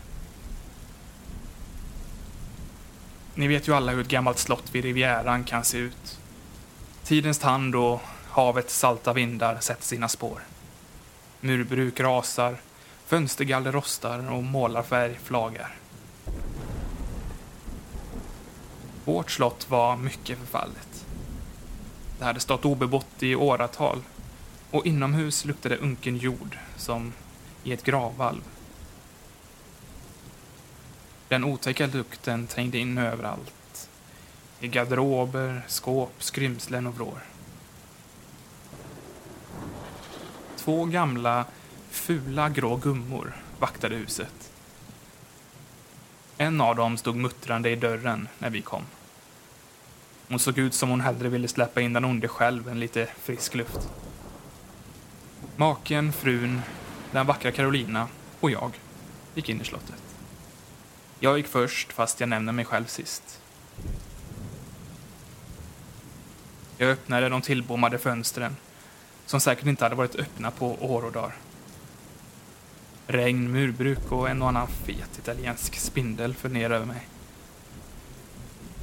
Ni 3.35 3.49
vet 3.49 3.69
ju 3.69 3.75
alla 3.75 3.93
hur 3.93 4.01
ett 4.01 4.09
gammalt 4.09 4.39
slott 4.39 4.65
vid 4.73 4.85
Rivieran 4.85 5.45
kan 5.45 5.65
se 5.65 5.79
ut. 5.79 6.19
Tidens 7.05 7.39
tand 7.39 7.75
och 7.75 8.01
havets 8.29 8.79
salta 8.79 9.13
vindar 9.13 9.59
sätter 9.61 9.83
sina 9.83 10.09
spår. 10.09 10.41
Murbruk 11.41 12.01
rasar, 12.01 12.57
fönstergaller 13.07 13.73
rostar 13.73 14.33
och 14.33 14.45
målarfärg 14.45 15.19
flagar. 15.23 15.75
Vårt 19.05 19.31
slott 19.31 19.71
var 19.71 19.97
mycket 19.97 20.39
förfallet. 20.39 21.07
Det 22.19 22.25
hade 22.25 22.41
stått 22.41 22.65
obebott 22.65 23.23
i 23.23 23.35
åratal 23.35 24.03
och 24.71 24.87
inomhus 24.87 25.45
luktade 25.45 25.77
unken 25.77 26.17
jord 26.17 26.59
som 26.77 27.13
i 27.65 27.73
ett 27.73 27.85
gravvalv. 27.85 28.43
Den 31.29 31.45
otäcka 31.45 31.87
lukten 31.87 32.47
trängde 32.47 32.79
in 32.79 32.99
överallt. 32.99 33.89
I 34.61 34.69
garderober, 34.69 35.63
skåp, 35.67 36.13
skrymslen 36.19 36.87
och 36.87 36.95
vrår. 36.95 37.21
Två 40.57 40.85
gamla, 40.85 41.45
fula 41.91 42.49
grå 42.49 42.77
gummor 42.77 43.37
vaktade 43.59 43.97
huset. 43.97 44.53
En 46.39 46.61
av 46.61 46.77
dem 46.77 46.97
stod 46.97 47.17
muttrande 47.17 47.71
i 47.71 47.77
dörren 47.77 48.29
när 48.39 48.51
vi 48.51 48.63
kom. 48.63 48.83
Hon 50.29 50.39
såg 50.39 50.59
ut 50.59 50.75
som 50.75 50.89
hon 50.89 51.01
hellre 51.01 51.29
ville 51.29 51.49
släppa 51.49 51.81
in 51.81 51.93
den 51.93 52.05
onde 52.05 52.29
själv 52.29 52.69
än 52.69 52.81
lite 52.81 53.09
frisk 53.23 53.55
luft. 53.55 53.89
Maken, 55.59 56.13
frun, 56.13 56.61
den 57.13 57.27
vackra 57.27 57.53
Carolina 57.53 58.09
och 58.41 58.51
jag 58.51 58.73
gick 59.35 59.49
in 59.49 59.61
i 59.61 59.65
slottet. 59.65 60.03
Jag 61.21 61.37
gick 61.37 61.47
först, 61.47 61.93
fast 61.93 62.21
jag 62.21 62.29
nämner 62.29 62.53
mig 62.53 62.65
själv 62.65 62.87
sist. 62.87 63.41
Jag 66.79 66.91
öppnade 66.91 67.29
de 67.29 67.43
tillbommade 67.43 67.99
fönstren, 67.99 68.57
som 69.27 69.41
säkert 69.41 69.67
inte 69.67 69.85
hade 69.85 69.95
varit 69.95 70.17
öppna 70.17 70.51
på 70.51 70.67
år 70.67 71.05
och 71.05 71.13
dagar. 71.13 71.37
Regn, 73.07 73.53
murbruk 73.53 74.13
och 74.13 74.29
en 74.29 74.43
och 74.43 74.49
annan 74.49 74.69
fet 74.69 75.19
italiensk 75.19 75.75
spindel 75.75 76.35
föll 76.35 76.53
ner 76.53 76.71
över 76.71 76.87
mig. 76.87 77.09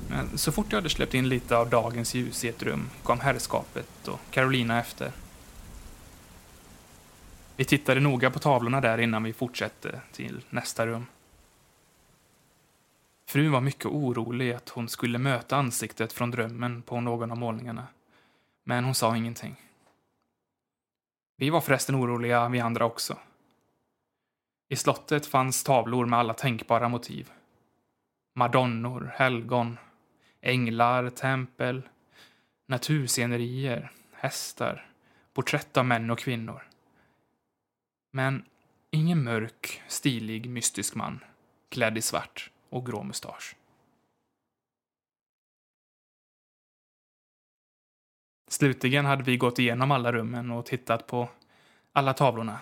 Men 0.08 0.38
så 0.38 0.52
fort 0.52 0.68
jag 0.70 0.78
hade 0.78 0.90
släppt 0.90 1.14
in 1.14 1.30
lite 1.30 1.58
av 1.58 1.70
dagens 1.70 2.14
ljus 2.14 2.44
i 2.44 2.48
ett 2.50 2.64
rum 2.64 2.90
kom 3.04 3.20
herrskapet 3.20 4.08
och 4.08 4.20
Carolina 4.32 4.80
efter. 4.80 5.12
Vi 7.56 7.66
tittade 7.66 8.00
noga 8.00 8.32
på 8.32 8.40
tavlorna 8.40 8.82
där 8.82 8.98
innan 8.98 9.24
vi 9.24 9.34
fortsatte 9.34 10.02
till 10.12 10.42
nästa 10.50 10.86
rum. 10.88 11.06
Frun 13.26 13.52
var 13.52 13.62
mycket 13.62 13.86
orolig 13.86 14.54
att 14.54 14.70
hon 14.70 14.90
skulle 14.90 15.18
möta 15.18 15.58
ansiktet 15.58 16.14
från 16.14 16.32
drömmen 16.32 16.82
på 16.82 17.02
någon 17.02 17.32
av 17.32 17.38
målningarna. 17.38 17.88
Men 18.64 18.84
hon 18.84 18.96
sa 18.96 19.18
ingenting. 19.18 19.56
Vi 21.38 21.50
var 21.50 21.62
förresten 21.62 21.96
oroliga, 21.96 22.50
vi 22.50 22.60
andra 22.60 22.86
också. 22.86 23.18
I 24.70 24.76
slottet 24.76 25.26
fanns 25.26 25.64
tavlor 25.64 26.06
med 26.06 26.20
alla 26.20 26.34
tänkbara 26.34 26.90
motiv. 26.90 27.32
Madonnor, 28.36 29.12
helgon, 29.16 29.78
änglar, 30.42 31.10
tempel, 31.10 31.82
naturscenerier, 32.68 33.92
hästar, 34.14 34.90
porträtt 35.34 35.78
av 35.78 35.86
män 35.86 36.10
och 36.10 36.20
kvinnor. 36.20 36.73
Men 38.16 38.46
ingen 38.92 39.24
mörk, 39.24 39.82
stilig, 39.88 40.50
mystisk 40.50 40.96
man 40.96 41.20
klädd 41.70 41.98
i 41.98 42.02
svart 42.02 42.52
och 42.70 42.86
grå 42.86 43.04
mustasch. 43.04 43.56
Slutligen 48.48 49.06
hade 49.06 49.24
vi 49.24 49.38
gått 49.38 49.60
igenom 49.60 49.92
alla 49.92 50.12
rummen 50.12 50.52
och 50.52 50.66
tittat 50.66 51.08
på 51.08 51.30
alla 51.94 52.14
tavlorna. 52.14 52.60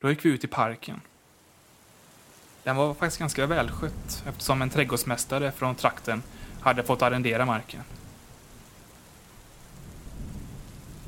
Då 0.00 0.10
gick 0.10 0.24
vi 0.24 0.28
ut 0.28 0.44
i 0.44 0.48
parken. 0.48 1.00
Den 2.62 2.76
var 2.76 2.94
faktiskt 2.94 3.18
ganska 3.18 3.46
välskött 3.46 4.24
eftersom 4.26 4.62
en 4.62 4.70
trädgårdsmästare 4.70 5.52
från 5.52 5.74
trakten 5.74 6.22
hade 6.60 6.82
fått 6.82 7.02
arrendera 7.02 7.46
marken. 7.46 7.82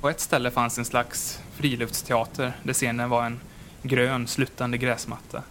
På 0.00 0.08
ett 0.08 0.20
ställe 0.20 0.50
fanns 0.50 0.78
en 0.78 0.84
slags 0.84 1.43
friluftsteater 1.54 2.52
där 2.62 2.72
scenen 2.72 3.10
var 3.10 3.26
en 3.26 3.40
grön 3.82 4.26
sluttande 4.26 4.78
gräsmatta 4.78 5.42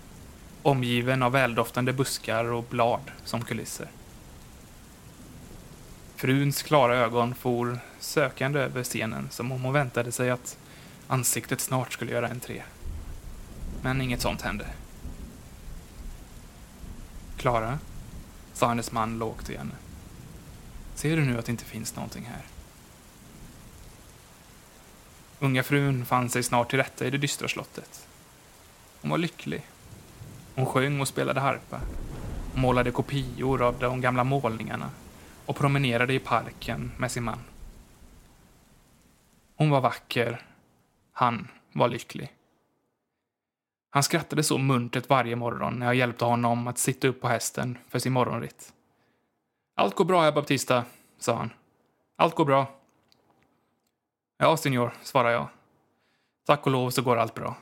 omgiven 0.63 1.23
av 1.23 1.31
väldoftande 1.31 1.93
buskar 1.93 2.45
och 2.45 2.63
blad 2.63 3.11
som 3.23 3.41
kulisser. 3.43 3.87
Fruns 6.15 6.63
klara 6.63 6.97
ögon 6.97 7.35
for 7.35 7.79
sökande 7.99 8.59
över 8.59 8.83
scenen 8.83 9.27
som 9.31 9.51
om 9.51 9.61
hon 9.61 9.73
väntade 9.73 10.11
sig 10.11 10.29
att 10.29 10.57
ansiktet 11.07 11.61
snart 11.61 11.93
skulle 11.93 12.11
göra 12.11 12.27
entré. 12.27 12.63
Men 13.81 14.01
inget 14.01 14.21
sånt 14.21 14.41
hände. 14.41 14.65
Klara, 17.37 17.79
sa 18.53 18.67
hennes 18.67 18.91
man 18.91 19.19
lågt 19.19 19.45
till 19.45 19.57
henne. 19.57 19.75
Ser 20.95 21.17
du 21.17 21.25
nu 21.25 21.39
att 21.39 21.45
det 21.45 21.51
inte 21.51 21.65
finns 21.65 21.95
någonting 21.95 22.25
här? 22.25 22.41
Unga 25.43 25.63
frun 25.63 26.05
fann 26.05 26.29
sig 26.29 26.43
snart 26.43 26.69
till 26.69 26.79
rätta 26.79 27.05
i 27.05 27.09
det 27.09 27.17
dystra 27.17 27.47
slottet. 27.47 28.07
Hon 29.01 29.11
var 29.11 29.17
lycklig. 29.17 29.61
Hon 30.55 30.65
sjöng 30.65 31.01
och 31.01 31.07
spelade 31.07 31.39
harpa. 31.39 31.81
Hon 32.53 32.61
målade 32.61 32.91
kopior 32.91 33.61
av 33.61 33.79
de 33.79 34.01
gamla 34.01 34.23
målningarna 34.23 34.89
och 35.45 35.55
promenerade 35.55 36.13
i 36.13 36.19
parken 36.19 36.91
med 36.97 37.11
sin 37.11 37.23
man. 37.23 37.39
Hon 39.55 39.69
var 39.69 39.81
vacker. 39.81 40.41
Han 41.11 41.47
var 41.73 41.87
lycklig. 41.87 42.33
Han 43.89 44.03
skrattade 44.03 44.43
så 44.43 44.57
muntert 44.57 45.09
varje 45.09 45.35
morgon 45.35 45.79
när 45.79 45.85
jag 45.85 45.95
hjälpte 45.95 46.25
honom 46.25 46.67
att 46.67 46.77
sitta 46.77 47.07
upp 47.07 47.21
på 47.21 47.27
hästen 47.27 47.77
för 47.89 47.99
sin 47.99 48.13
morgonritt. 48.13 48.73
Allt 49.75 49.95
går 49.95 50.05
bra, 50.05 50.21
herr 50.21 50.31
Baptista, 50.31 50.83
sa 51.19 51.35
han. 51.35 51.49
Allt 52.15 52.35
går 52.35 52.45
bra. 52.45 52.82
Ja, 54.43 54.57
senor, 54.57 54.93
svarade 55.01 55.33
jag. 55.33 55.49
Tack 56.45 56.65
och 56.65 56.71
lov 56.71 56.89
så 56.89 57.01
går 57.01 57.17
allt 57.17 57.33
bra. 57.33 57.57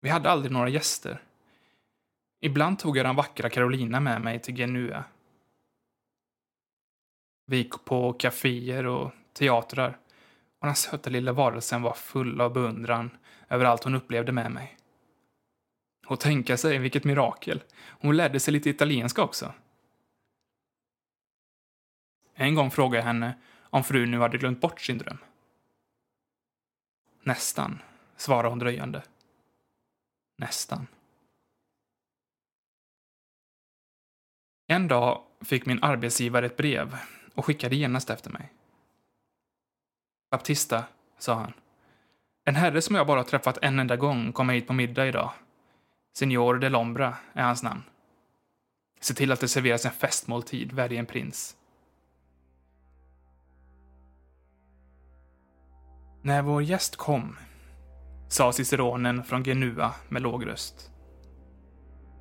Vi 0.00 0.08
hade 0.08 0.30
aldrig 0.30 0.52
några 0.52 0.68
gäster. 0.68 1.22
Ibland 2.40 2.78
tog 2.78 2.96
jag 2.96 3.06
den 3.06 3.16
vackra 3.16 3.50
Carolina 3.50 4.00
med 4.00 4.20
mig 4.20 4.40
till 4.40 4.56
Genua. 4.56 5.04
Vi 7.46 7.56
gick 7.56 7.84
på 7.84 8.12
kaféer 8.12 8.86
och 8.86 9.10
teatrar 9.32 9.98
och 10.58 10.66
den 10.66 10.76
söta 10.76 11.10
lilla 11.10 11.32
varelsen 11.32 11.82
var 11.82 11.94
full 11.94 12.40
av 12.40 12.52
beundran 12.52 13.10
över 13.48 13.64
allt 13.64 13.84
hon 13.84 13.94
upplevde 13.94 14.32
med 14.32 14.52
mig. 14.52 14.76
Och 16.06 16.20
tänka 16.20 16.56
sig 16.56 16.78
vilket 16.78 17.04
mirakel. 17.04 17.62
Hon 17.80 18.16
lärde 18.16 18.40
sig 18.40 18.52
lite 18.52 18.70
italienska 18.70 19.22
också. 19.22 19.54
En 22.34 22.54
gång 22.54 22.70
frågade 22.70 22.96
jag 22.96 23.06
henne 23.06 23.34
om 23.70 23.84
frun 23.84 24.10
nu 24.10 24.18
hade 24.18 24.38
glömt 24.38 24.60
bort 24.60 24.80
sin 24.80 24.98
dröm. 24.98 25.18
Nästan, 27.22 27.82
svarade 28.16 28.48
hon 28.48 28.58
dröjande. 28.58 29.02
Nästan. 30.36 30.86
En 34.66 34.88
dag 34.88 35.22
fick 35.40 35.66
min 35.66 35.82
arbetsgivare 35.82 36.46
ett 36.46 36.56
brev 36.56 36.96
och 37.34 37.44
skickade 37.44 37.76
genast 37.76 38.10
efter 38.10 38.30
mig. 38.30 38.52
Baptista, 40.30 40.84
sa 41.18 41.34
han. 41.34 41.52
En 42.44 42.54
herre 42.54 42.82
som 42.82 42.96
jag 42.96 43.06
bara 43.06 43.24
träffat 43.24 43.58
en 43.62 43.78
enda 43.78 43.96
gång 43.96 44.32
kommer 44.32 44.54
hit 44.54 44.66
på 44.66 44.72
middag 44.72 45.06
idag. 45.06 45.32
Signor 46.16 46.58
de 46.58 46.68
Lombra 46.68 47.16
är 47.32 47.42
hans 47.42 47.62
namn. 47.62 47.82
Se 49.00 49.14
till 49.14 49.32
att 49.32 49.40
det 49.40 49.48
serveras 49.48 49.86
en 49.86 49.92
festmåltid 49.92 50.72
värdig 50.72 50.98
en 50.98 51.06
prins. 51.06 51.56
När 56.22 56.42
vår 56.42 56.62
gäst 56.62 56.96
kom 56.96 57.36
sa 58.28 58.52
ciceronen 58.52 59.24
från 59.24 59.44
Genua 59.44 59.94
med 60.08 60.22
låg 60.22 60.46
röst. 60.46 60.90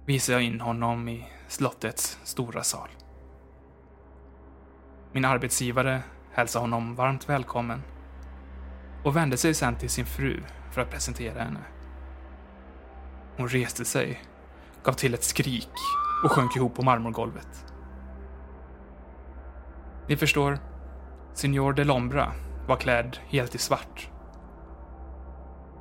Visade 0.06 0.38
jag 0.38 0.44
in 0.44 0.62
honom 0.62 1.10
i 1.10 1.28
slottets 1.48 2.20
stora 2.24 2.64
sal. 2.64 2.90
Min 5.14 5.26
arbetsgivare 5.26 6.02
hälsade 6.34 6.64
honom 6.64 6.96
varmt 6.96 7.30
välkommen 7.30 7.82
och 9.04 9.16
vände 9.16 9.38
sig 9.38 9.54
sedan 9.54 9.76
till 9.76 9.90
sin 9.90 10.06
fru 10.06 10.44
för 10.72 10.82
att 10.82 10.92
presentera 10.92 11.44
henne. 11.44 11.64
Hon 13.38 13.48
reste 13.48 13.86
sig, 13.86 14.24
gav 14.84 14.94
till 14.94 15.14
ett 15.14 15.24
skrik 15.24 15.72
och 16.24 16.32
sjönk 16.32 16.56
ihop 16.56 16.76
på 16.76 16.84
marmorgolvet. 16.84 17.66
Ni 20.08 20.18
förstår, 20.18 20.60
Signor 21.34 21.74
de 21.74 21.84
Lombra 21.84 22.34
var 22.68 22.76
klädd 22.76 23.18
helt 23.30 23.56
i 23.56 23.58
svart 23.58 24.10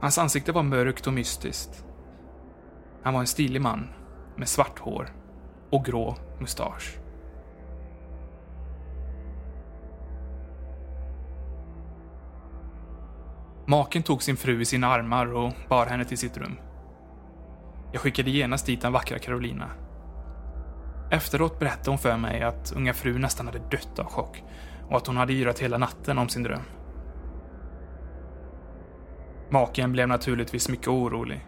Hans 0.00 0.18
ansikte 0.18 0.52
var 0.52 0.62
mörkt 0.62 1.06
och 1.06 1.12
mystiskt. 1.12 1.84
Han 3.02 3.14
var 3.14 3.20
en 3.20 3.26
stilig 3.26 3.60
man 3.60 3.88
med 4.36 4.48
svart 4.48 4.78
hår 4.78 5.12
och 5.70 5.84
grå 5.84 6.16
mustasch. 6.40 6.98
Maken 13.66 14.02
tog 14.02 14.22
sin 14.22 14.36
fru 14.36 14.60
i 14.60 14.64
sina 14.64 14.86
armar 14.86 15.34
och 15.34 15.52
bar 15.68 15.86
henne 15.86 16.04
till 16.04 16.18
sitt 16.18 16.36
rum. 16.36 16.56
Jag 17.92 18.00
skickade 18.00 18.30
genast 18.30 18.66
dit 18.66 18.80
den 18.80 18.92
vackra 18.92 19.18
Carolina. 19.18 19.70
Efteråt 21.10 21.58
berättade 21.58 21.90
hon 21.90 21.98
för 21.98 22.16
mig 22.16 22.42
att 22.42 22.72
unga 22.76 22.94
fru 22.94 23.18
nästan 23.18 23.46
hade 23.46 23.58
dött 23.58 23.98
av 23.98 24.04
chock 24.04 24.42
och 24.88 24.96
att 24.96 25.06
hon 25.06 25.16
hade 25.16 25.32
yrat 25.32 25.58
hela 25.58 25.78
natten 25.78 26.18
om 26.18 26.28
sin 26.28 26.42
dröm. 26.42 26.62
Maken 29.50 29.92
blev 29.92 30.08
naturligtvis 30.08 30.68
mycket 30.68 30.88
orolig, 30.88 31.46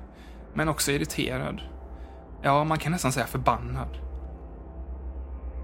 men 0.54 0.68
också 0.68 0.92
irriterad. 0.92 1.62
Ja, 2.42 2.64
man 2.64 2.78
kan 2.78 2.92
nästan 2.92 3.12
säga 3.12 3.26
förbannad. 3.26 3.98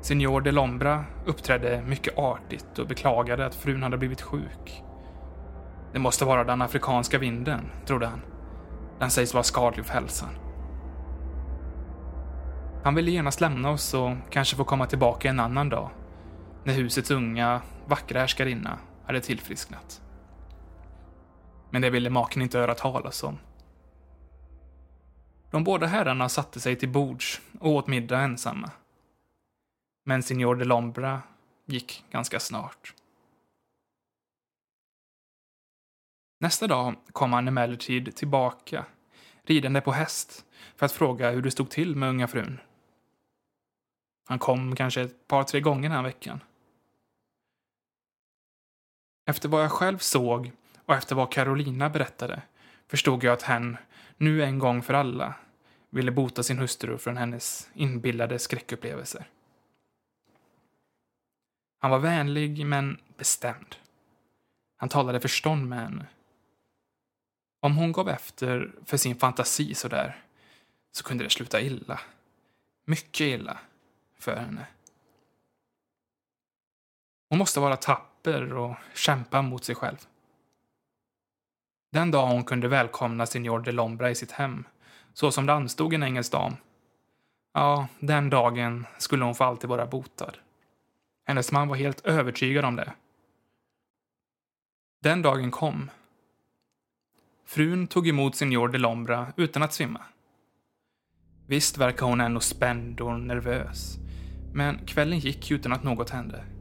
Signor 0.03 0.41
de 0.41 0.53
Lombra 0.53 1.05
uppträdde 1.27 1.83
mycket 1.87 2.19
artigt 2.19 2.79
och 2.79 2.87
beklagade 2.87 3.47
att 3.47 3.55
frun 3.55 3.83
hade 3.83 3.99
blivit 3.99 4.23
sjuk. 4.23 4.83
Det 5.93 5.99
måste 5.99 6.25
vara 6.25 6.45
den 6.45 6.63
afrikanska 6.63 7.19
vinden, 7.19 7.71
trodde 7.87 8.07
han. 8.07 8.21
Den 8.99 9.11
sägs 9.11 9.35
vara 9.35 9.45
skadlig 9.45 9.87
för 9.87 9.95
hälsan. 9.95 10.29
Han 12.85 12.95
ville 12.95 13.11
genast 13.11 13.41
lämna 13.41 13.71
oss 13.71 13.95
och 13.95 14.13
kanske 14.31 14.57
få 14.57 14.65
komma 14.65 14.87
tillbaka 14.87 15.29
en 15.29 15.41
annan 15.41 15.69
dag, 15.69 15.91
när 16.65 16.75
husets 16.75 17.11
unga, 17.11 17.63
vackra 17.87 18.21
härskarinna 18.21 18.79
hade 19.07 19.21
tillfrisknat. 19.21 20.03
Men 21.71 21.83
det 21.83 21.91
ville 21.91 22.11
maken 22.11 22.43
inte 22.43 22.59
höra 22.59 22.75
talas 22.75 23.23
om. 23.23 23.39
De 25.51 25.65
båda 25.65 25.87
herrarna 25.87 26.29
satte 26.29 26.61
sig 26.61 26.77
till 26.77 26.89
bords 26.89 27.41
och 27.61 27.71
åt 27.71 27.87
middag 27.87 28.21
ensamma. 28.21 28.71
Men 30.05 30.23
signor 30.23 30.55
de 30.55 30.65
Lombra 30.65 31.23
gick 31.67 32.05
ganska 32.11 32.41
snart. 32.41 32.95
Nästa 36.41 36.67
dag 36.67 36.95
kom 37.13 37.33
han 37.33 37.49
emellertid 37.49 38.17
tillbaka, 38.17 38.87
ridande 39.43 39.81
på 39.81 39.93
häst, 39.93 40.45
för 40.77 40.87
att 40.87 40.93
fråga 40.93 41.31
hur 41.31 41.43
det 41.43 41.51
stod 41.51 41.71
till 41.71 41.97
med 41.97 42.09
unga 42.09 42.29
frun. 42.29 42.61
Han 44.25 44.39
kom 44.39 44.77
kanske 44.77 45.03
ett 45.03 45.29
par, 45.29 45.45
tre 45.45 45.61
gånger 45.61 45.89
den 45.89 45.97
här 45.97 46.03
veckan. 46.03 46.41
Efter 49.25 49.49
vad 49.49 49.65
jag 49.65 49.73
själv 49.73 49.99
såg 49.99 50.53
och 50.87 50.95
efter 50.95 51.15
vad 51.15 51.33
Carolina 51.33 51.91
berättade 51.91 52.43
förstod 52.87 53.25
jag 53.25 53.33
att 53.33 53.43
hen, 53.43 53.77
nu 54.17 54.45
en 54.45 54.59
gång 54.59 54.83
för 54.83 54.95
alla, 54.95 55.35
ville 55.91 56.11
bota 56.11 56.43
sin 56.43 56.59
hustru 56.59 56.99
från 56.99 57.17
hennes 57.17 57.71
inbillade 57.75 58.39
skräckupplevelser. 58.39 59.29
Han 61.79 61.91
var 61.91 61.99
vänlig, 61.99 62.67
men 62.67 63.01
bestämd. 63.17 63.77
Han 64.77 64.89
talade 64.89 65.21
förstånd 65.21 65.69
med 65.69 65.79
henne. 65.79 66.07
Om 67.61 67.77
hon 67.77 67.93
gav 67.93 68.09
efter 68.09 68.73
för 68.85 68.97
sin 68.97 69.17
fantasi 69.17 69.75
sådär, 69.75 70.25
så 70.93 71.05
kunde 71.05 71.25
det 71.25 71.31
sluta 71.31 71.61
illa. 71.61 72.01
Mycket 72.85 73.21
illa 73.21 73.59
för 74.19 74.37
henne. 74.37 74.67
Hon 77.29 77.39
måste 77.39 77.61
vara 77.61 77.77
papper 78.25 78.53
och 78.53 78.77
kämpa 78.95 79.43
mot 79.43 79.65
sig 79.65 79.75
själv. 79.75 79.97
Den 81.93 82.11
dag 82.11 82.27
hon 82.27 82.45
kunde 82.45 82.69
välkomna 82.69 83.27
Signor 83.27 83.61
de 83.61 83.73
Lombra 83.73 84.11
i 84.11 84.15
sitt 84.15 84.31
hem, 84.31 84.65
så 85.13 85.31
som 85.31 85.47
det 85.47 85.53
anstod 85.53 85.95
en 85.95 86.03
engelsk 86.03 86.33
dam, 86.33 86.57
ja, 87.55 87.89
den 88.01 88.31
dagen 88.31 88.87
skulle 88.99 89.25
hon 89.25 89.35
för 89.35 89.45
alltid 89.45 89.71
vara 89.71 89.87
botad. 89.87 90.33
Hennes 91.27 91.53
man 91.53 91.69
var 91.69 91.77
helt 91.77 92.07
övertygad 92.07 92.65
om 92.65 92.77
det. 92.77 92.93
Den 95.03 95.23
dagen 95.23 95.51
kom. 95.51 95.91
Frun 97.47 97.87
tog 97.87 98.09
emot 98.09 98.37
Signor 98.37 98.69
de 98.69 98.79
Lombra 98.79 99.33
utan 99.37 99.63
att 99.63 99.73
svimma. 99.73 100.01
Visst 101.47 101.79
verkar 101.79 102.07
hon 102.07 102.21
ändå 102.21 102.41
spänd 102.41 103.01
och 103.01 103.21
nervös, 103.21 103.97
men 104.55 104.87
kvällen 104.87 105.19
gick 105.19 105.51
utan 105.51 105.73
att 105.73 105.85
något 105.85 106.11
hände. 106.11 106.54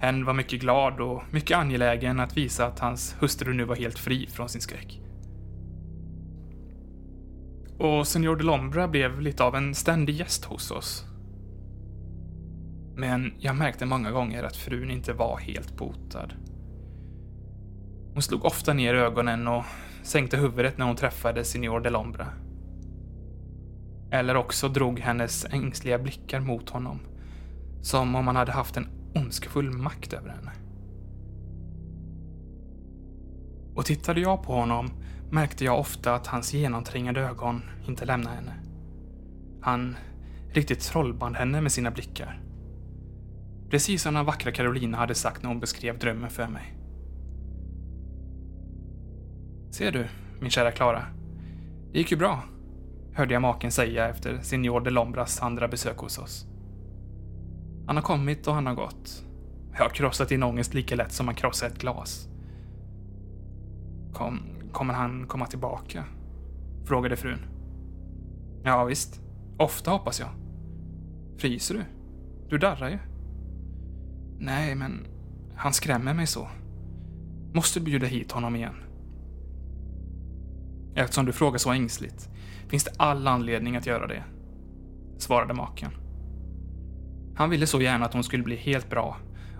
Hen 0.00 0.24
var 0.24 0.34
mycket 0.34 0.60
glad 0.60 1.00
och 1.00 1.22
mycket 1.30 1.58
angelägen 1.58 2.20
att 2.20 2.36
visa 2.36 2.66
att 2.66 2.78
hans 2.78 3.16
hustru 3.20 3.54
nu 3.54 3.64
var 3.64 3.76
helt 3.76 3.98
fri 3.98 4.26
från 4.26 4.48
sin 4.48 4.60
skräck. 4.60 5.00
Och 7.78 8.06
Senor 8.06 8.36
de 8.36 8.44
Lombra 8.44 8.88
blev 8.88 9.20
lite 9.20 9.44
av 9.44 9.56
en 9.56 9.74
ständig 9.74 10.14
gäst 10.14 10.44
hos 10.44 10.70
oss. 10.70 11.04
Men 12.96 13.34
jag 13.38 13.56
märkte 13.56 13.86
många 13.86 14.10
gånger 14.10 14.42
att 14.42 14.56
frun 14.56 14.90
inte 14.90 15.12
var 15.12 15.38
helt 15.38 15.76
botad. 15.76 16.32
Hon 18.12 18.22
slog 18.22 18.44
ofta 18.44 18.72
ner 18.72 18.94
ögonen 18.94 19.48
och 19.48 19.64
sänkte 20.02 20.36
huvudet 20.36 20.78
när 20.78 20.86
hon 20.86 20.96
träffade 20.96 21.44
Signor 21.44 21.80
de 21.80 21.90
Lombra. 21.90 22.26
Eller 24.10 24.36
också 24.36 24.68
drog 24.68 25.00
hennes 25.00 25.44
ängsliga 25.44 25.98
blickar 25.98 26.40
mot 26.40 26.70
honom, 26.70 27.00
som 27.82 28.14
om 28.14 28.26
han 28.26 28.36
hade 28.36 28.52
haft 28.52 28.76
en 28.76 28.97
ondskefull 29.18 29.70
makt 29.70 30.12
över 30.12 30.28
henne. 30.28 30.52
Och 33.74 33.86
tittade 33.86 34.20
jag 34.20 34.42
på 34.42 34.52
honom 34.52 34.90
märkte 35.30 35.64
jag 35.64 35.78
ofta 35.78 36.14
att 36.14 36.26
hans 36.26 36.54
genomträngande 36.54 37.20
ögon 37.20 37.62
inte 37.86 38.04
lämnade 38.04 38.36
henne. 38.36 38.54
Han 39.60 39.96
riktigt 40.52 40.80
trollband 40.80 41.36
henne 41.36 41.60
med 41.60 41.72
sina 41.72 41.90
blickar. 41.90 42.40
Precis 43.70 44.02
som 44.02 44.14
den 44.14 44.24
vackra 44.24 44.52
Carolina 44.52 44.98
hade 44.98 45.14
sagt 45.14 45.42
när 45.42 45.48
hon 45.48 45.60
beskrev 45.60 45.98
drömmen 45.98 46.30
för 46.30 46.48
mig. 46.48 46.74
Ser 49.70 49.92
du, 49.92 50.06
min 50.40 50.50
kära 50.50 50.70
Klara. 50.70 51.02
Det 51.92 51.98
gick 51.98 52.10
ju 52.10 52.16
bra, 52.16 52.42
hörde 53.12 53.32
jag 53.32 53.42
maken 53.42 53.72
säga 53.72 54.08
efter 54.08 54.38
Signor 54.42 54.80
de 54.80 54.90
Lombras 54.90 55.42
andra 55.42 55.68
besök 55.68 55.98
hos 55.98 56.18
oss. 56.18 56.47
Han 57.88 57.96
har 57.96 58.02
kommit 58.02 58.46
och 58.46 58.54
han 58.54 58.66
har 58.66 58.74
gått. 58.74 59.24
Jag 59.72 59.82
har 59.82 59.88
krossat 59.88 60.28
din 60.28 60.42
ångest 60.42 60.74
lika 60.74 60.96
lätt 60.96 61.12
som 61.12 61.26
man 61.26 61.34
krossar 61.34 61.66
ett 61.66 61.78
glas. 61.78 62.28
Kom, 64.12 64.40
kommer 64.72 64.94
han 64.94 65.26
komma 65.26 65.46
tillbaka? 65.46 66.04
Frågade 66.84 67.16
frun. 67.16 67.38
Ja, 68.64 68.84
visst. 68.84 69.20
Ofta 69.58 69.90
hoppas 69.90 70.20
jag. 70.20 70.28
Fryser 71.38 71.74
du? 71.74 71.84
Du 72.48 72.58
darrar 72.58 72.90
ju. 72.90 72.98
Nej, 74.38 74.74
men 74.74 75.06
han 75.56 75.72
skrämmer 75.72 76.14
mig 76.14 76.26
så. 76.26 76.48
Måste 77.54 77.80
bjuda 77.80 78.06
hit 78.06 78.32
honom 78.32 78.56
igen. 78.56 78.84
Eftersom 80.94 81.26
du 81.26 81.32
frågar 81.32 81.58
så 81.58 81.72
ängsligt 81.72 82.28
finns 82.68 82.84
det 82.84 82.92
all 82.96 83.26
anledning 83.26 83.76
att 83.76 83.86
göra 83.86 84.06
det, 84.06 84.24
svarade 85.18 85.54
maken. 85.54 86.07
Han 87.38 87.50
ville 87.50 87.66
så 87.66 87.80
gärna 87.80 88.04
att 88.04 88.12
hon 88.12 88.24
skulle 88.24 88.42
bli 88.42 88.56
helt 88.56 88.90
bra 88.90 89.16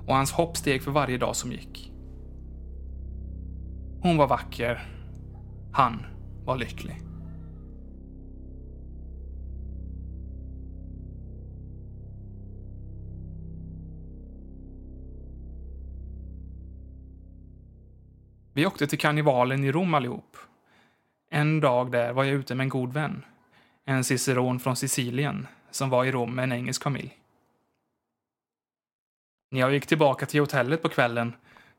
och 0.07 0.15
hans 0.15 0.33
hopp 0.33 0.57
steg 0.57 0.83
för 0.83 0.91
varje 0.91 1.19
dag 1.19 1.37
som 1.37 1.53
gick. 1.53 1.93
Hon 4.03 4.17
var 4.17 4.27
vacker. 4.27 4.83
Han 5.73 6.07
var 6.45 6.57
lycklig. 6.57 7.01
Vi 18.53 18.67
åkte 18.67 18.87
till 18.87 18.99
karnevalen 18.99 19.65
i 19.65 19.73
Rom 19.73 19.95
allihop. 19.95 20.37
En 21.31 21.61
dag 21.61 21.91
där 21.91 22.13
var 22.13 22.25
jag 22.25 22.35
ute 22.35 22.55
med 22.55 22.65
en 22.65 22.69
god 22.69 22.93
vän. 22.93 23.25
En 23.85 24.05
ciceron 24.05 24.61
från 24.61 24.77
Sicilien 24.77 25.47
som 25.71 25.91
var 25.91 26.05
i 26.05 26.13
Rom 26.13 26.35
med 26.35 26.43
en 26.43 26.53
engelsk 26.53 26.83
familj. 26.83 27.19
När 29.51 29.61
jag 29.61 29.73
gick 29.73 29.87
tillbaka 29.87 30.27
till 30.27 30.41
hotellet 30.41 30.83
på 30.83 30.89
kvällen 30.89 31.33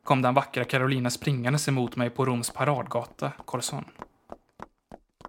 kom 0.04 0.22
den 0.22 0.34
vackra 0.34 0.64
Carolina 0.64 1.10
springandes 1.10 1.68
emot 1.68 1.96
mig 1.96 2.10
på 2.10 2.26
Roms 2.26 2.50
paradgata, 2.50 3.32
Corson. 3.46 3.86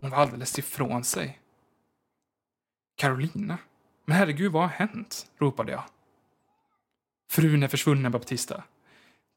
Hon 0.00 0.10
var 0.10 0.18
alldeles 0.18 0.58
ifrån 0.58 1.04
sig. 1.04 1.40
Carolina? 2.96 3.58
Men 4.04 4.16
herregud, 4.16 4.52
vad 4.52 4.62
har 4.62 4.68
hänt? 4.68 5.26
ropade 5.38 5.72
jag. 5.72 5.82
Frun 7.30 7.62
är 7.62 7.68
försvunnen, 7.68 8.12
Baptista. 8.12 8.62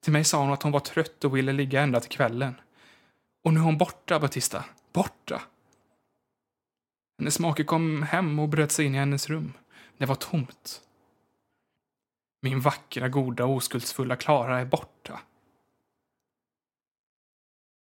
Till 0.03 0.13
mig 0.13 0.23
sa 0.23 0.41
hon 0.41 0.53
att 0.53 0.63
hon 0.63 0.71
var 0.71 0.79
trött 0.79 1.23
och 1.23 1.37
ville 1.37 1.53
ligga 1.53 1.81
ända 1.81 1.99
till 1.99 2.11
kvällen. 2.11 2.55
Och 3.43 3.53
nu 3.53 3.59
är 3.59 3.63
hon 3.63 3.77
borta, 3.77 4.19
Baptista. 4.19 4.65
Borta. 4.93 5.41
Hennes 7.19 7.39
make 7.39 7.63
kom 7.63 8.03
hem 8.03 8.39
och 8.39 8.49
bröt 8.49 8.71
sig 8.71 8.85
in 8.85 8.95
i 8.95 8.97
hennes 8.97 9.29
rum. 9.29 9.53
Det 9.97 10.05
var 10.05 10.15
tomt. 10.15 10.81
Min 12.43 12.59
vackra, 12.59 13.09
goda, 13.09 13.45
oskuldsfulla 13.45 14.15
Klara 14.15 14.59
är 14.59 14.65
borta. 14.65 15.19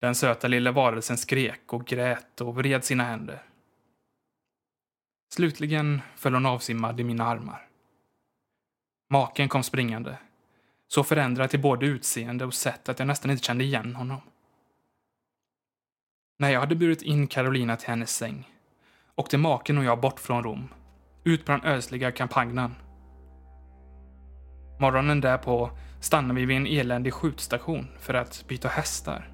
Den 0.00 0.14
söta 0.14 0.48
lilla 0.48 0.72
varelsen 0.72 1.18
skrek 1.18 1.72
och 1.72 1.87
grät 1.87 2.40
och 2.40 2.54
vred 2.54 2.85
sina 2.85 3.04
händer. 3.04 3.42
Slutligen 5.35 6.00
föll 6.16 6.35
hon 6.35 6.46
avsimmad 6.46 7.00
i 7.00 7.04
mina 7.04 7.24
armar. 7.24 7.68
Maken 9.11 9.48
kom 9.48 9.62
springande, 9.62 10.18
så 10.88 11.04
förändrad 11.04 11.50
till 11.50 11.61
både 11.61 11.87
utseende 11.87 12.44
och 12.44 12.54
sätt 12.54 12.88
att 12.88 12.98
jag 12.98 13.09
nästan 13.09 13.30
inte 13.30 13.44
kände 13.44 13.64
igen 13.64 13.94
honom. 13.94 14.20
När 16.38 16.50
jag 16.50 16.61
hade 16.61 16.76
burit 16.76 17.02
in 17.02 17.26
Carolina 17.26 17.76
till 17.76 17.88
hennes 17.88 18.16
säng 18.16 18.52
åkte 19.14 19.38
maken 19.38 19.78
och 19.78 19.85
jag 19.85 20.00
bort 20.00 20.20
från 20.20 20.42
Rom, 20.42 20.68
ut 21.24 21.44
på 21.44 21.52
den 21.52 21.64
ödsliga 21.64 22.12
kampanjen 22.12 22.74
Morgonen 24.78 25.20
därpå 25.20 25.70
stannar 26.00 26.34
vi 26.34 26.44
vid 26.44 26.56
en 26.56 26.66
eländig 26.66 27.12
skjutstation 27.14 27.88
för 27.98 28.14
att 28.14 28.44
byta 28.48 28.68
hästar. 28.68 29.30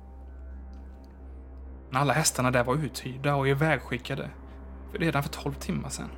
Men 1.90 2.02
alla 2.02 2.12
hästarna 2.12 2.50
där 2.50 2.64
var 2.64 2.74
uthyrda 2.74 3.34
och 3.34 3.48
ivägskickade 3.48 4.30
för 4.92 4.98
redan 4.98 5.22
för 5.22 5.30
tolv 5.30 5.52
timmar 5.52 5.88
sedan. 5.88 6.10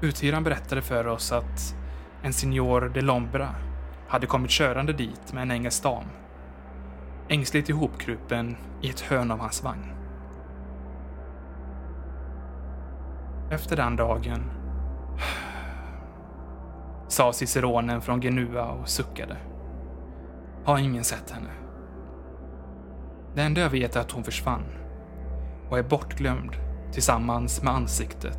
Uthyraren 0.00 0.44
berättade 0.44 0.82
för 0.82 1.06
oss 1.06 1.32
att 1.32 1.74
en 2.22 2.32
signor 2.32 2.90
de 2.94 3.00
Lombra 3.00 3.54
hade 4.08 4.26
kommit 4.26 4.50
körande 4.50 4.92
dit 4.92 5.32
med 5.32 5.42
en 5.42 5.50
engelsk 5.50 5.82
dam. 5.82 6.04
Ängsligt 7.28 7.68
ihopkrupen 7.68 8.56
i 8.80 8.90
ett 8.90 9.00
hörn 9.00 9.30
av 9.30 9.38
hans 9.38 9.62
vagn. 9.62 9.92
Efter 13.50 13.76
den 13.76 13.96
dagen 13.96 14.50
sa 17.12 17.32
ciceronen 17.32 18.00
från 18.00 18.20
Genua 18.20 18.64
och 18.64 18.88
suckade. 18.88 19.36
Har 20.64 20.78
ingen 20.78 21.04
sett 21.04 21.30
henne. 21.30 21.50
Det 23.34 23.42
enda 23.42 23.60
jag 23.60 23.70
vet 23.70 23.96
är 23.96 24.00
att 24.00 24.10
hon 24.10 24.24
försvann 24.24 24.64
och 25.70 25.78
är 25.78 25.82
bortglömd 25.82 26.56
tillsammans 26.92 27.62
med 27.62 27.74
ansiktet 27.74 28.38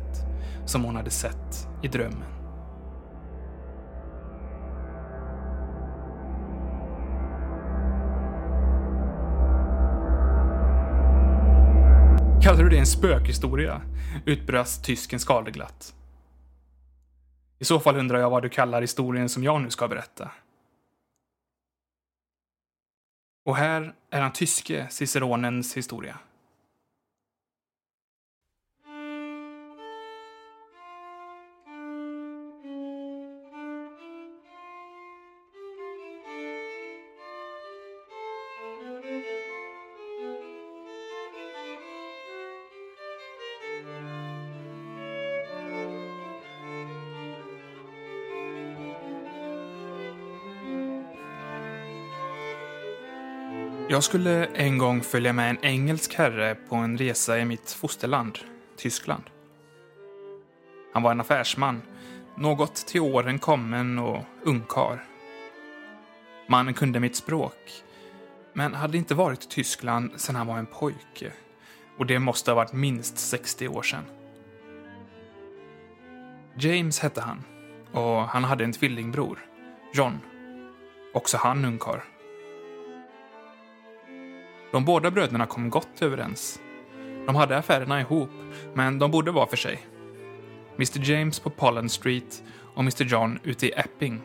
som 0.66 0.84
hon 0.84 0.96
hade 0.96 1.10
sett 1.10 1.68
i 1.82 1.88
drömmen. 1.88 2.28
Kallar 12.42 12.62
du 12.62 12.68
det 12.68 12.78
en 12.78 12.86
spökhistoria? 12.86 13.80
utbrast 14.24 14.84
tysken 14.84 15.20
skadeglatt. 15.20 15.94
I 17.58 17.64
så 17.64 17.80
fall 17.80 17.96
undrar 17.96 18.18
jag 18.18 18.30
vad 18.30 18.42
du 18.42 18.48
kallar 18.48 18.80
historien 18.80 19.28
som 19.28 19.44
jag 19.44 19.60
nu 19.60 19.70
ska 19.70 19.88
berätta. 19.88 20.30
Och 23.44 23.56
här 23.56 23.94
är 24.10 24.20
den 24.20 24.32
tyske 24.32 24.88
ciceronens 24.90 25.76
historia. 25.76 26.18
Jag 53.94 54.04
skulle 54.04 54.44
en 54.44 54.78
gång 54.78 55.02
följa 55.02 55.32
med 55.32 55.50
en 55.50 55.64
engelsk 55.64 56.14
herre 56.14 56.54
på 56.54 56.76
en 56.76 56.98
resa 56.98 57.38
i 57.38 57.44
mitt 57.44 57.72
fosterland, 57.72 58.38
Tyskland. 58.76 59.22
Han 60.92 61.02
var 61.02 61.10
en 61.10 61.20
affärsman, 61.20 61.82
något 62.36 62.74
till 62.74 63.00
åren 63.00 63.38
kommen 63.38 63.98
och 63.98 64.24
ungkar. 64.42 65.04
Mannen 66.48 66.74
kunde 66.74 67.00
mitt 67.00 67.16
språk, 67.16 67.82
men 68.52 68.74
hade 68.74 68.98
inte 68.98 69.14
varit 69.14 69.44
i 69.44 69.48
Tyskland 69.48 70.20
sedan 70.20 70.36
han 70.36 70.46
var 70.46 70.58
en 70.58 70.66
pojke. 70.66 71.32
Och 71.98 72.06
det 72.06 72.18
måste 72.18 72.50
ha 72.50 72.56
varit 72.56 72.72
minst 72.72 73.18
60 73.18 73.68
år 73.68 73.82
sedan. 73.82 74.04
James 76.58 76.98
hette 76.98 77.20
han, 77.20 77.44
och 77.92 78.28
han 78.28 78.44
hade 78.44 78.64
en 78.64 78.72
tvillingbror, 78.72 79.38
John. 79.92 80.18
Också 81.12 81.36
han 81.36 81.64
ungkarl. 81.64 82.13
De 84.74 84.84
båda 84.84 85.10
bröderna 85.10 85.46
kom 85.46 85.70
gott 85.70 86.02
överens. 86.02 86.60
De 87.26 87.34
hade 87.34 87.58
affärerna 87.58 88.00
ihop, 88.00 88.30
men 88.72 88.98
de 88.98 89.10
borde 89.10 89.30
var 89.30 89.46
för 89.46 89.56
sig. 89.56 89.86
Mr 90.74 91.10
James 91.10 91.40
på 91.40 91.50
Pollen 91.50 91.88
Street 91.88 92.42
och 92.74 92.80
Mr 92.80 93.04
John 93.04 93.38
ute 93.42 93.66
i 93.66 93.70
Epping. 93.70 94.20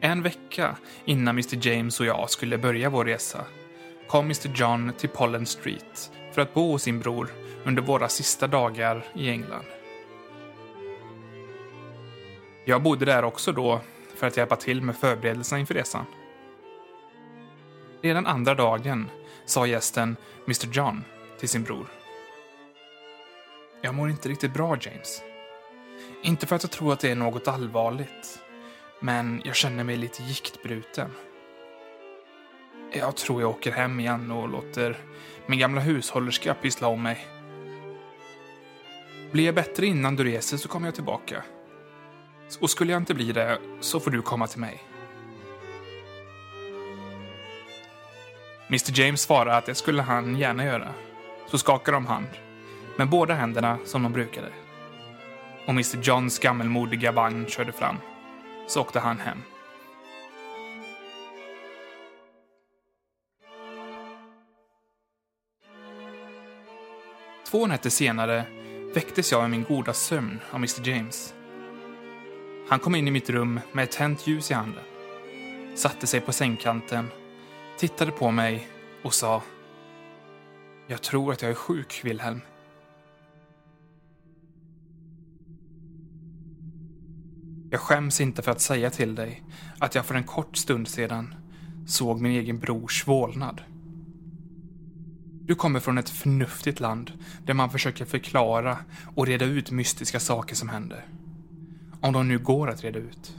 En 0.00 0.22
vecka 0.22 0.76
innan 1.04 1.34
Mr 1.34 1.66
James 1.66 2.00
och 2.00 2.06
jag 2.06 2.30
skulle 2.30 2.58
börja 2.58 2.90
vår 2.90 3.04
resa 3.04 3.44
kom 4.08 4.24
Mr 4.24 4.50
John 4.54 4.92
till 4.98 5.08
Pollen 5.08 5.46
Street 5.46 6.12
för 6.32 6.42
att 6.42 6.54
bo 6.54 6.72
hos 6.72 6.82
sin 6.82 7.00
bror 7.00 7.30
under 7.64 7.82
våra 7.82 8.08
sista 8.08 8.46
dagar 8.46 9.04
i 9.14 9.30
England. 9.30 9.66
Jag 12.64 12.82
bodde 12.82 13.04
där 13.04 13.24
också 13.24 13.52
då 13.52 13.80
för 14.16 14.26
att 14.26 14.36
hjälpa 14.36 14.56
till 14.56 14.82
med 14.82 14.96
förberedelserna 14.96 15.60
inför 15.60 15.74
resan. 15.74 16.04
Redan 18.02 18.26
andra 18.26 18.54
dagen 18.54 19.10
sa 19.44 19.66
gästen 19.66 20.16
Mr 20.46 20.66
John 20.72 21.04
till 21.38 21.48
sin 21.48 21.62
bror. 21.62 21.86
Jag 23.82 23.94
mår 23.94 24.10
inte 24.10 24.28
riktigt 24.28 24.54
bra, 24.54 24.76
James. 24.80 25.22
Inte 26.22 26.46
för 26.46 26.56
att 26.56 26.62
jag 26.62 26.70
tror 26.70 26.92
att 26.92 27.00
det 27.00 27.10
är 27.10 27.14
något 27.14 27.48
allvarligt, 27.48 28.40
men 29.00 29.42
jag 29.44 29.56
känner 29.56 29.84
mig 29.84 29.96
lite 29.96 30.22
giktbruten. 30.22 31.10
Jag 32.92 33.16
tror 33.16 33.40
jag 33.40 33.50
åker 33.50 33.72
hem 33.72 34.00
igen 34.00 34.30
och 34.30 34.48
låter 34.48 34.96
min 35.46 35.58
gamla 35.58 35.80
hushållerska 35.80 36.54
pyssla 36.54 36.88
om 36.88 37.02
mig. 37.02 37.26
Blir 39.32 39.44
jag 39.44 39.54
bättre 39.54 39.86
innan 39.86 40.16
du 40.16 40.24
reser 40.24 40.56
så 40.56 40.68
kommer 40.68 40.86
jag 40.86 40.94
tillbaka. 40.94 41.42
Och 42.60 42.70
skulle 42.70 42.92
jag 42.92 43.02
inte 43.02 43.14
bli 43.14 43.32
det 43.32 43.58
så 43.80 44.00
får 44.00 44.10
du 44.10 44.22
komma 44.22 44.46
till 44.46 44.60
mig. 44.60 44.89
Mr 48.70 49.00
James 49.00 49.20
svarade 49.20 49.56
att 49.56 49.66
det 49.66 49.74
skulle 49.74 50.02
han 50.02 50.36
gärna 50.36 50.64
göra. 50.64 50.88
Så 51.46 51.58
skakade 51.58 51.96
de 51.96 52.06
hand, 52.06 52.26
med 52.96 53.08
båda 53.08 53.34
händerna 53.34 53.78
som 53.84 54.02
de 54.02 54.12
brukade. 54.12 54.48
Och 55.66 55.70
Mr 55.70 55.98
Johns 56.02 56.38
gammelmodiga 56.38 57.12
vagn 57.12 57.46
körde 57.46 57.72
fram. 57.72 57.96
Så 58.66 58.80
åkte 58.80 59.00
han 59.00 59.18
hem. 59.18 59.38
Två 67.50 67.66
nätter 67.66 67.90
senare 67.90 68.44
väcktes 68.94 69.32
jag 69.32 69.44
i 69.44 69.48
min 69.48 69.64
goda 69.64 69.92
sömn 69.92 70.40
av 70.50 70.56
Mr 70.56 70.88
James. 70.88 71.34
Han 72.68 72.78
kom 72.78 72.94
in 72.94 73.08
i 73.08 73.10
mitt 73.10 73.30
rum 73.30 73.60
med 73.72 73.84
ett 73.84 73.92
tänt 73.92 74.26
ljus 74.26 74.50
i 74.50 74.54
handen, 74.54 74.84
satte 75.74 76.06
sig 76.06 76.20
på 76.20 76.32
sängkanten 76.32 77.08
tittade 77.80 78.12
på 78.12 78.30
mig 78.30 78.68
och 79.04 79.14
sa 79.14 79.42
Jag 80.88 81.02
tror 81.02 81.32
att 81.32 81.42
jag 81.42 81.50
är 81.50 81.54
sjuk, 81.54 82.00
Wilhelm. 82.04 82.40
Jag 87.70 87.80
skäms 87.80 88.20
inte 88.20 88.42
för 88.42 88.52
att 88.52 88.60
säga 88.60 88.90
till 88.90 89.14
dig 89.14 89.42
att 89.78 89.94
jag 89.94 90.06
för 90.06 90.14
en 90.14 90.24
kort 90.24 90.56
stund 90.56 90.88
sedan 90.88 91.34
såg 91.86 92.20
min 92.20 92.32
egen 92.32 92.58
brors 92.58 93.06
vålnad. 93.06 93.62
Du 95.44 95.54
kommer 95.54 95.80
från 95.80 95.98
ett 95.98 96.10
förnuftigt 96.10 96.80
land 96.80 97.12
där 97.46 97.54
man 97.54 97.70
försöker 97.70 98.04
förklara 98.04 98.78
och 99.14 99.26
reda 99.26 99.44
ut 99.44 99.70
mystiska 99.70 100.20
saker 100.20 100.54
som 100.54 100.68
händer. 100.68 101.06
Om 102.00 102.12
de 102.12 102.28
nu 102.28 102.38
går 102.38 102.70
att 102.70 102.84
reda 102.84 102.98
ut. 102.98 103.36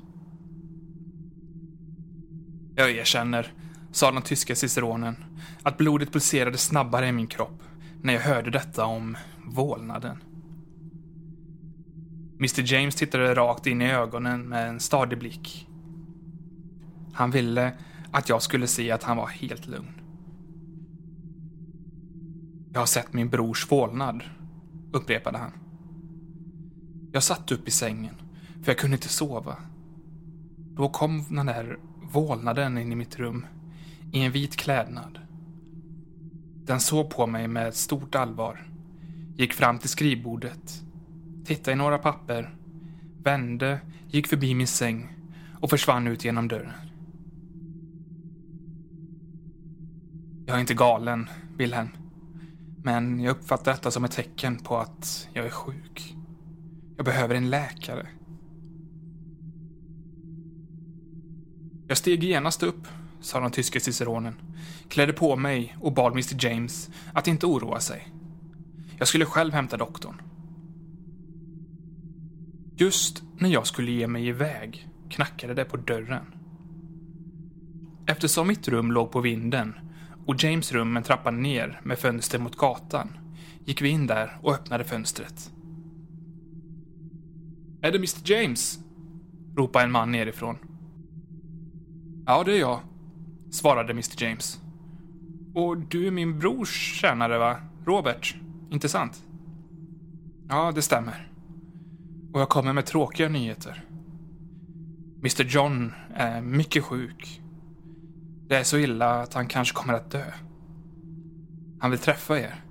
Jag 2.75 2.91
erkänner 2.91 3.53
sa 3.91 4.11
den 4.11 4.21
tyska 4.21 4.55
ciceronen, 4.55 5.15
att 5.63 5.77
blodet 5.77 6.13
pulserade 6.13 6.57
snabbare 6.57 7.07
i 7.07 7.11
min 7.11 7.27
kropp 7.27 7.63
när 8.01 8.13
jag 8.13 8.21
hörde 8.21 8.51
detta 8.51 8.85
om 8.85 9.17
vålnaden. 9.45 10.17
Mr 12.39 12.73
James 12.73 12.95
tittade 12.95 13.35
rakt 13.35 13.67
in 13.67 13.81
i 13.81 13.91
ögonen 13.91 14.49
med 14.49 14.69
en 14.69 14.79
stadig 14.79 15.19
blick. 15.19 15.67
Han 17.13 17.31
ville 17.31 17.73
att 18.11 18.29
jag 18.29 18.41
skulle 18.41 18.67
se 18.67 18.91
att 18.91 19.03
han 19.03 19.17
var 19.17 19.27
helt 19.27 19.67
lugn. 19.67 20.01
Jag 22.73 22.81
har 22.81 22.85
sett 22.85 23.13
min 23.13 23.29
brors 23.29 23.71
vålnad, 23.71 24.23
upprepade 24.91 25.37
han. 25.37 25.51
Jag 27.11 27.23
satt 27.23 27.51
upp 27.51 27.67
i 27.67 27.71
sängen, 27.71 28.15
för 28.63 28.71
jag 28.71 28.77
kunde 28.77 28.95
inte 28.95 29.09
sova. 29.09 29.55
Då 30.57 30.89
kom 30.89 31.35
den 31.35 31.45
där 31.45 31.79
vålnaden 32.11 32.77
in 32.77 32.91
i 32.91 32.95
mitt 32.95 33.19
rum 33.19 33.45
i 34.11 34.21
en 34.21 34.31
vit 34.31 34.55
klädnad. 34.55 35.19
Den 36.65 36.79
såg 36.79 37.09
på 37.09 37.27
mig 37.27 37.47
med 37.47 37.73
stort 37.73 38.15
allvar, 38.15 38.67
gick 39.35 39.53
fram 39.53 39.79
till 39.79 39.89
skrivbordet, 39.89 40.83
tittade 41.45 41.71
i 41.71 41.75
några 41.75 41.97
papper, 41.97 42.55
vände, 43.23 43.79
gick 44.07 44.27
förbi 44.27 44.55
min 44.55 44.67
säng 44.67 45.15
och 45.59 45.69
försvann 45.69 46.07
ut 46.07 46.25
genom 46.25 46.47
dörren. 46.47 46.73
Jag 50.45 50.55
är 50.55 50.61
inte 50.61 50.73
galen, 50.73 51.29
Wilhelm. 51.57 51.89
Men 52.83 53.19
jag 53.19 53.31
uppfattar 53.31 53.71
detta 53.71 53.91
som 53.91 54.03
ett 54.03 54.11
tecken 54.11 54.57
på 54.57 54.77
att 54.77 55.29
jag 55.33 55.45
är 55.45 55.49
sjuk. 55.49 56.15
Jag 56.97 57.05
behöver 57.05 57.35
en 57.35 57.49
läkare. 57.49 58.07
Jag 61.87 61.97
steg 61.97 62.23
genast 62.23 62.63
upp 62.63 62.87
sa 63.21 63.39
den 63.39 63.51
tyske 63.51 63.79
ciceronen, 63.79 64.35
klädde 64.89 65.13
på 65.13 65.35
mig 65.35 65.77
och 65.79 65.93
bad 65.93 66.11
Mr 66.11 66.45
James 66.45 66.89
att 67.13 67.27
inte 67.27 67.45
oroa 67.45 67.79
sig. 67.79 68.07
Jag 68.97 69.07
skulle 69.07 69.25
själv 69.25 69.53
hämta 69.53 69.77
doktorn. 69.77 70.21
Just 72.75 73.23
när 73.37 73.49
jag 73.49 73.67
skulle 73.67 73.91
ge 73.91 74.07
mig 74.07 74.27
iväg 74.27 74.87
knackade 75.09 75.53
det 75.53 75.65
på 75.65 75.77
dörren. 75.77 76.25
Eftersom 78.05 78.47
mitt 78.47 78.67
rum 78.67 78.91
låg 78.91 79.11
på 79.11 79.21
vinden 79.21 79.73
och 80.25 80.43
James 80.43 80.71
rum 80.71 80.97
en 80.97 81.03
trappa 81.03 81.31
ner 81.31 81.81
med 81.83 81.99
fönster 81.99 82.39
mot 82.39 82.55
gatan 82.55 83.17
gick 83.65 83.81
vi 83.81 83.89
in 83.89 84.07
där 84.07 84.37
och 84.41 84.53
öppnade 84.53 84.83
fönstret. 84.83 85.51
Är 87.81 87.91
det 87.91 87.97
Mr 87.97 88.31
James? 88.31 88.79
ropade 89.55 89.85
en 89.85 89.91
man 89.91 90.11
nerifrån. 90.11 90.57
Ja, 92.25 92.43
det 92.43 92.55
är 92.55 92.59
jag, 92.59 92.79
svarade 93.51 93.91
Mr 93.91 94.23
James. 94.23 94.61
Och 95.53 95.77
du 95.77 96.07
är 96.07 96.11
min 96.11 96.39
brors 96.39 96.99
tjänare, 97.01 97.37
va? 97.37 97.57
Robert, 97.85 98.35
inte 98.71 98.89
sant? 98.89 99.23
Ja, 100.49 100.71
det 100.75 100.81
stämmer. 100.81 101.31
Och 102.33 102.41
jag 102.41 102.49
kommer 102.49 102.73
med 102.73 102.85
tråkiga 102.85 103.29
nyheter. 103.29 103.83
Mr 105.19 105.43
John 105.43 105.93
är 106.13 106.41
mycket 106.41 106.83
sjuk. 106.83 107.41
Det 108.47 108.55
är 108.57 108.63
så 108.63 108.77
illa 108.77 109.21
att 109.21 109.33
han 109.33 109.47
kanske 109.47 109.75
kommer 109.75 109.93
att 109.93 110.11
dö. 110.11 110.25
Han 111.79 111.91
vill 111.91 111.99
träffa 111.99 112.39
er. 112.39 112.63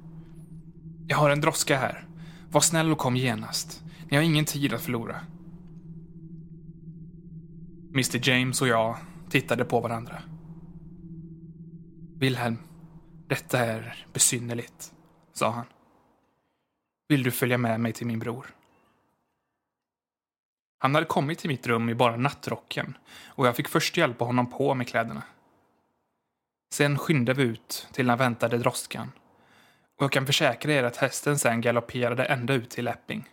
Jag 1.07 1.17
har 1.17 1.31
en 1.31 1.41
droska 1.41 1.79
här. 1.79 2.09
Var 2.51 2.61
snäll 2.61 2.93
och 2.93 2.99
kom 2.99 3.17
genast. 3.17 3.85
Ni 4.09 4.17
har 4.17 4.25
ingen 4.25 4.45
tid 4.45 4.73
att 4.73 4.81
förlora. 4.81 5.17
Mr 7.91 8.29
James 8.29 8.63
och 8.63 8.69
jag 8.69 8.97
tittade 9.31 9.65
på 9.65 9.81
varandra. 9.81 10.23
Wilhelm, 12.21 12.59
detta 13.27 13.59
är 13.59 14.07
besynnerligt, 14.13 14.93
sa 15.33 15.51
han. 15.51 15.67
Vill 17.09 17.23
du 17.23 17.31
följa 17.31 17.59
med 17.59 17.81
mig 17.81 17.93
till 17.93 18.07
min 18.07 18.19
bror? 18.19 18.47
Han 20.79 20.95
hade 20.95 21.07
kommit 21.07 21.39
till 21.39 21.51
mitt 21.51 21.67
rum 21.67 21.89
i 21.89 21.95
bara 21.95 22.17
nattrocken 22.17 22.99
och 23.25 23.47
jag 23.47 23.57
fick 23.57 23.69
först 23.69 23.97
hjälpa 23.97 24.25
honom 24.25 24.51
på 24.51 24.75
med 24.75 24.89
kläderna. 24.89 25.23
Sen 26.75 26.99
skyndade 26.99 27.45
vi 27.45 27.51
ut 27.51 27.89
till 27.93 28.07
den 28.07 28.19
väntade 28.19 28.59
droskan 28.59 29.13
och 29.97 30.05
jag 30.05 30.13
kan 30.13 30.27
försäkra 30.27 30.73
er 30.73 30.85
att 30.85 30.97
hästen 30.97 31.39
sen 31.39 31.61
galopperade 31.61 32.25
ända 32.25 32.55
ut 32.55 32.71
till 32.71 32.89
Epping. 32.89 33.29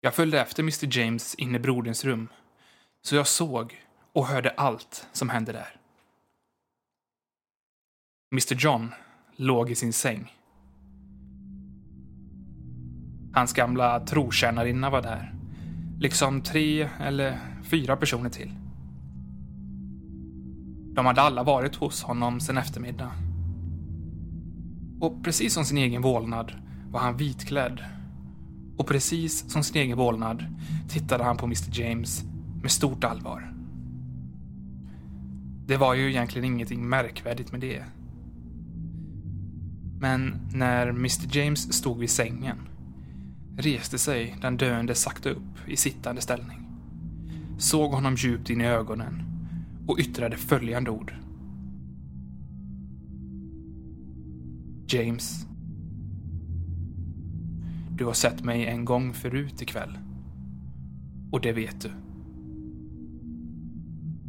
Jag 0.00 0.14
följde 0.14 0.40
efter 0.40 0.62
Mr 0.62 0.98
James 0.98 1.34
in 1.34 1.54
i 1.54 1.58
broderns 1.58 2.04
rum, 2.04 2.28
Så 3.02 3.16
jag 3.16 3.26
såg 3.26 3.84
och 4.12 4.26
hörde 4.26 4.50
allt 4.50 5.08
som 5.12 5.28
hände 5.28 5.52
där. 5.52 5.77
Mr 8.32 8.54
John 8.54 8.90
låg 9.36 9.70
i 9.70 9.74
sin 9.74 9.92
säng. 9.92 10.32
Hans 13.32 13.52
gamla 13.52 14.00
trotjänarinna 14.00 14.90
var 14.90 15.02
där. 15.02 15.34
Liksom 15.98 16.42
tre 16.42 16.88
eller 17.00 17.38
fyra 17.62 17.96
personer 17.96 18.30
till. 18.30 18.52
De 20.94 21.06
hade 21.06 21.20
alla 21.20 21.42
varit 21.42 21.76
hos 21.76 22.02
honom 22.02 22.40
sen 22.40 22.58
eftermiddag. 22.58 23.12
Och 25.00 25.24
precis 25.24 25.54
som 25.54 25.64
sin 25.64 25.78
egen 25.78 26.02
vålnad 26.02 26.52
var 26.90 27.00
han 27.00 27.16
vitklädd. 27.16 27.84
Och 28.78 28.86
precis 28.86 29.52
som 29.52 29.62
sin 29.62 29.82
egen 29.82 29.98
vålnad 29.98 30.44
tittade 30.88 31.24
han 31.24 31.36
på 31.36 31.46
Mr 31.46 31.80
James 31.80 32.22
med 32.62 32.70
stort 32.70 33.04
allvar. 33.04 33.54
Det 35.66 35.76
var 35.76 35.94
ju 35.94 36.10
egentligen 36.10 36.44
ingenting 36.44 36.88
märkvärdigt 36.88 37.52
med 37.52 37.60
det. 37.60 37.84
Men 40.00 40.48
när 40.52 40.88
Mr 40.88 41.36
James 41.36 41.72
stod 41.72 41.98
vid 41.98 42.10
sängen 42.10 42.58
reste 43.56 43.98
sig 43.98 44.36
den 44.40 44.56
döende 44.56 44.94
sakta 44.94 45.30
upp 45.30 45.68
i 45.68 45.76
sittande 45.76 46.20
ställning. 46.20 46.68
Såg 47.58 47.92
honom 47.92 48.14
djupt 48.14 48.50
in 48.50 48.60
i 48.60 48.66
ögonen 48.66 49.22
och 49.86 49.98
yttrade 49.98 50.36
följande 50.36 50.90
ord. 50.90 51.14
James. 54.88 55.46
Du 57.90 58.04
har 58.04 58.12
sett 58.12 58.44
mig 58.44 58.66
en 58.66 58.84
gång 58.84 59.12
förut 59.12 59.62
ikväll. 59.62 59.98
Och 61.32 61.40
det 61.40 61.52
vet 61.52 61.80
du. 61.80 61.90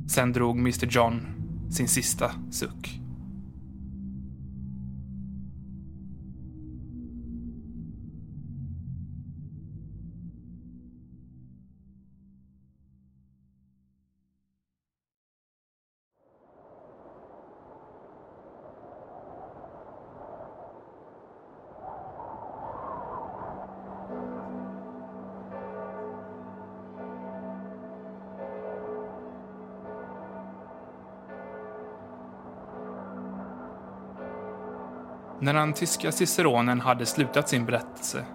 Sen 0.08 0.34
drog 0.34 0.58
Mr 0.58 0.86
John 0.86 1.22
sin 1.72 1.88
sista 1.88 2.32
suck. 2.52 2.99
När 35.50 35.54
den 35.54 35.74
tyska 35.74 36.12
ciceronen 36.12 36.82
hade 36.82 37.06
slutat 37.06 37.50
sin 37.50 37.66
berättelse 37.66 38.26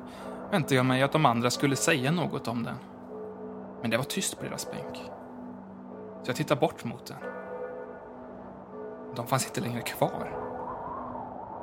väntade 0.50 0.74
jag 0.74 0.86
mig 0.86 1.02
att 1.02 1.12
de 1.12 1.26
andra 1.26 1.50
skulle 1.50 1.76
säga 1.76 2.10
något 2.10 2.48
om 2.48 2.62
den. 2.62 2.76
Men 3.80 3.90
det 3.90 3.96
var 3.96 4.04
tyst 4.04 4.38
på 4.38 4.44
deras 4.44 4.70
bänk. 4.70 4.96
Så 6.22 6.28
jag 6.28 6.36
tittade 6.36 6.60
bort 6.60 6.84
mot 6.84 7.06
den. 7.06 7.16
De 9.16 9.26
fanns 9.26 9.46
inte 9.46 9.60
längre 9.60 9.80
kvar. 9.80 10.32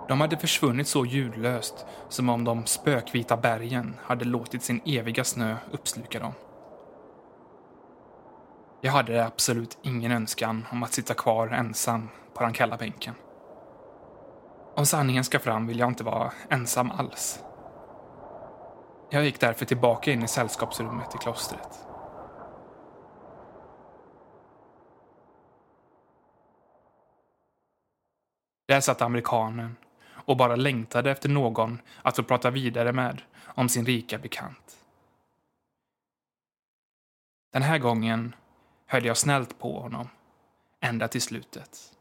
De 0.08 0.22
hade 0.22 0.38
försvunnit 0.38 0.88
så 0.88 1.06
ljudlöst 1.06 1.86
som 2.10 2.30
om 2.30 2.44
de 2.44 2.66
spökvita 2.66 3.38
bergen 3.38 3.96
hade 4.04 4.26
låtit 4.26 4.64
sin 4.64 4.82
eviga 4.86 5.24
snö 5.24 5.56
uppsluka 5.72 6.20
dem. 6.20 6.34
Jag 8.82 8.92
hade 8.92 9.26
absolut 9.26 9.78
ingen 9.82 10.12
önskan 10.12 10.66
om 10.72 10.84
att 10.84 10.94
sitta 10.94 11.14
kvar 11.14 11.48
ensam 11.48 12.10
på 12.34 12.44
den 12.44 12.54
kalla 12.54 12.78
bänken. 12.78 13.14
Om 14.76 14.86
sanningen 14.86 15.24
ska 15.24 15.40
fram 15.40 15.68
vill 15.68 15.80
jag 15.80 15.90
inte 15.90 16.04
vara 16.04 16.32
ensam 16.50 16.92
alls. 16.92 17.44
Jag 19.10 19.26
gick 19.26 19.40
därför 19.40 19.66
tillbaka 19.66 20.12
in 20.12 20.24
i 20.24 20.28
sällskapsrummet 20.28 21.16
i 21.16 21.18
klostret. 21.18 21.88
Där 28.68 28.80
satt 28.80 29.02
amerikanen 29.02 29.76
och 30.10 30.38
bara 30.38 30.56
längtade 30.56 31.12
efter 31.12 31.30
någon 31.30 31.82
att 32.02 32.16
få 32.16 32.24
prata 32.24 32.50
vidare 32.50 32.92
med 32.92 33.22
om 33.44 33.70
sin 33.70 33.86
rika 33.86 34.18
bekant. 34.18 34.86
Den 37.54 37.62
här 37.62 37.78
gången 37.78 38.36
höll 38.86 39.06
jag 39.06 39.18
snällt 39.18 39.60
på 39.60 39.80
honom, 39.80 40.10
ända 40.80 41.08
till 41.08 41.22
slutet. 41.22 41.98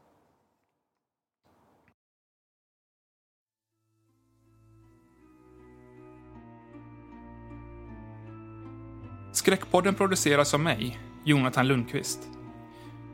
Skräckpodden 9.41 9.95
produceras 9.95 10.53
av 10.53 10.59
mig, 10.59 10.99
Jonathan 11.23 11.67
Lundqvist. 11.67 12.19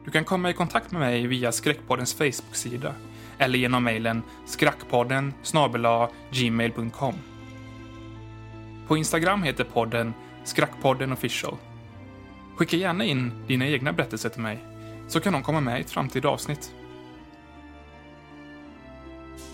Du 0.06 0.12
kan 0.12 0.26
komma 0.26 0.50
i 0.50 0.54
kontakt 0.54 0.92
med 0.92 1.02
mig 1.02 1.28
via 1.28 1.52
Skräckpoddens 1.52 2.14
Facebook-sida 2.14 2.94
eller 3.38 3.60
genom 3.60 3.84
mejlen 3.84 4.22
skrackpodden 4.46 5.34
gmail.com. 6.32 7.14
På 8.88 8.98
Instagram 8.98 9.44
heter 9.44 9.64
podden 9.64 10.14
Skrackpodden 10.44 11.12
official. 11.12 11.58
Skicka 12.56 12.78
gärna 12.78 13.04
in 13.04 13.32
dina 13.48 13.68
egna 13.68 13.94
berättelser 13.94 14.30
till 14.30 14.42
mig 14.42 14.60
så 15.08 15.20
kan 15.20 15.34
de 15.34 15.44
komma 15.44 15.62
med 15.62 15.78
i 15.78 15.82
ett 15.82 15.92
framtida 15.92 16.30
avsnitt. 16.30 16.72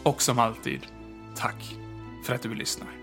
Och 0.03 0.21
som 0.21 0.39
alltid, 0.39 0.87
tack 1.35 1.75
för 2.25 2.35
att 2.35 2.41
du 2.41 2.55
lyssnar. 2.55 3.02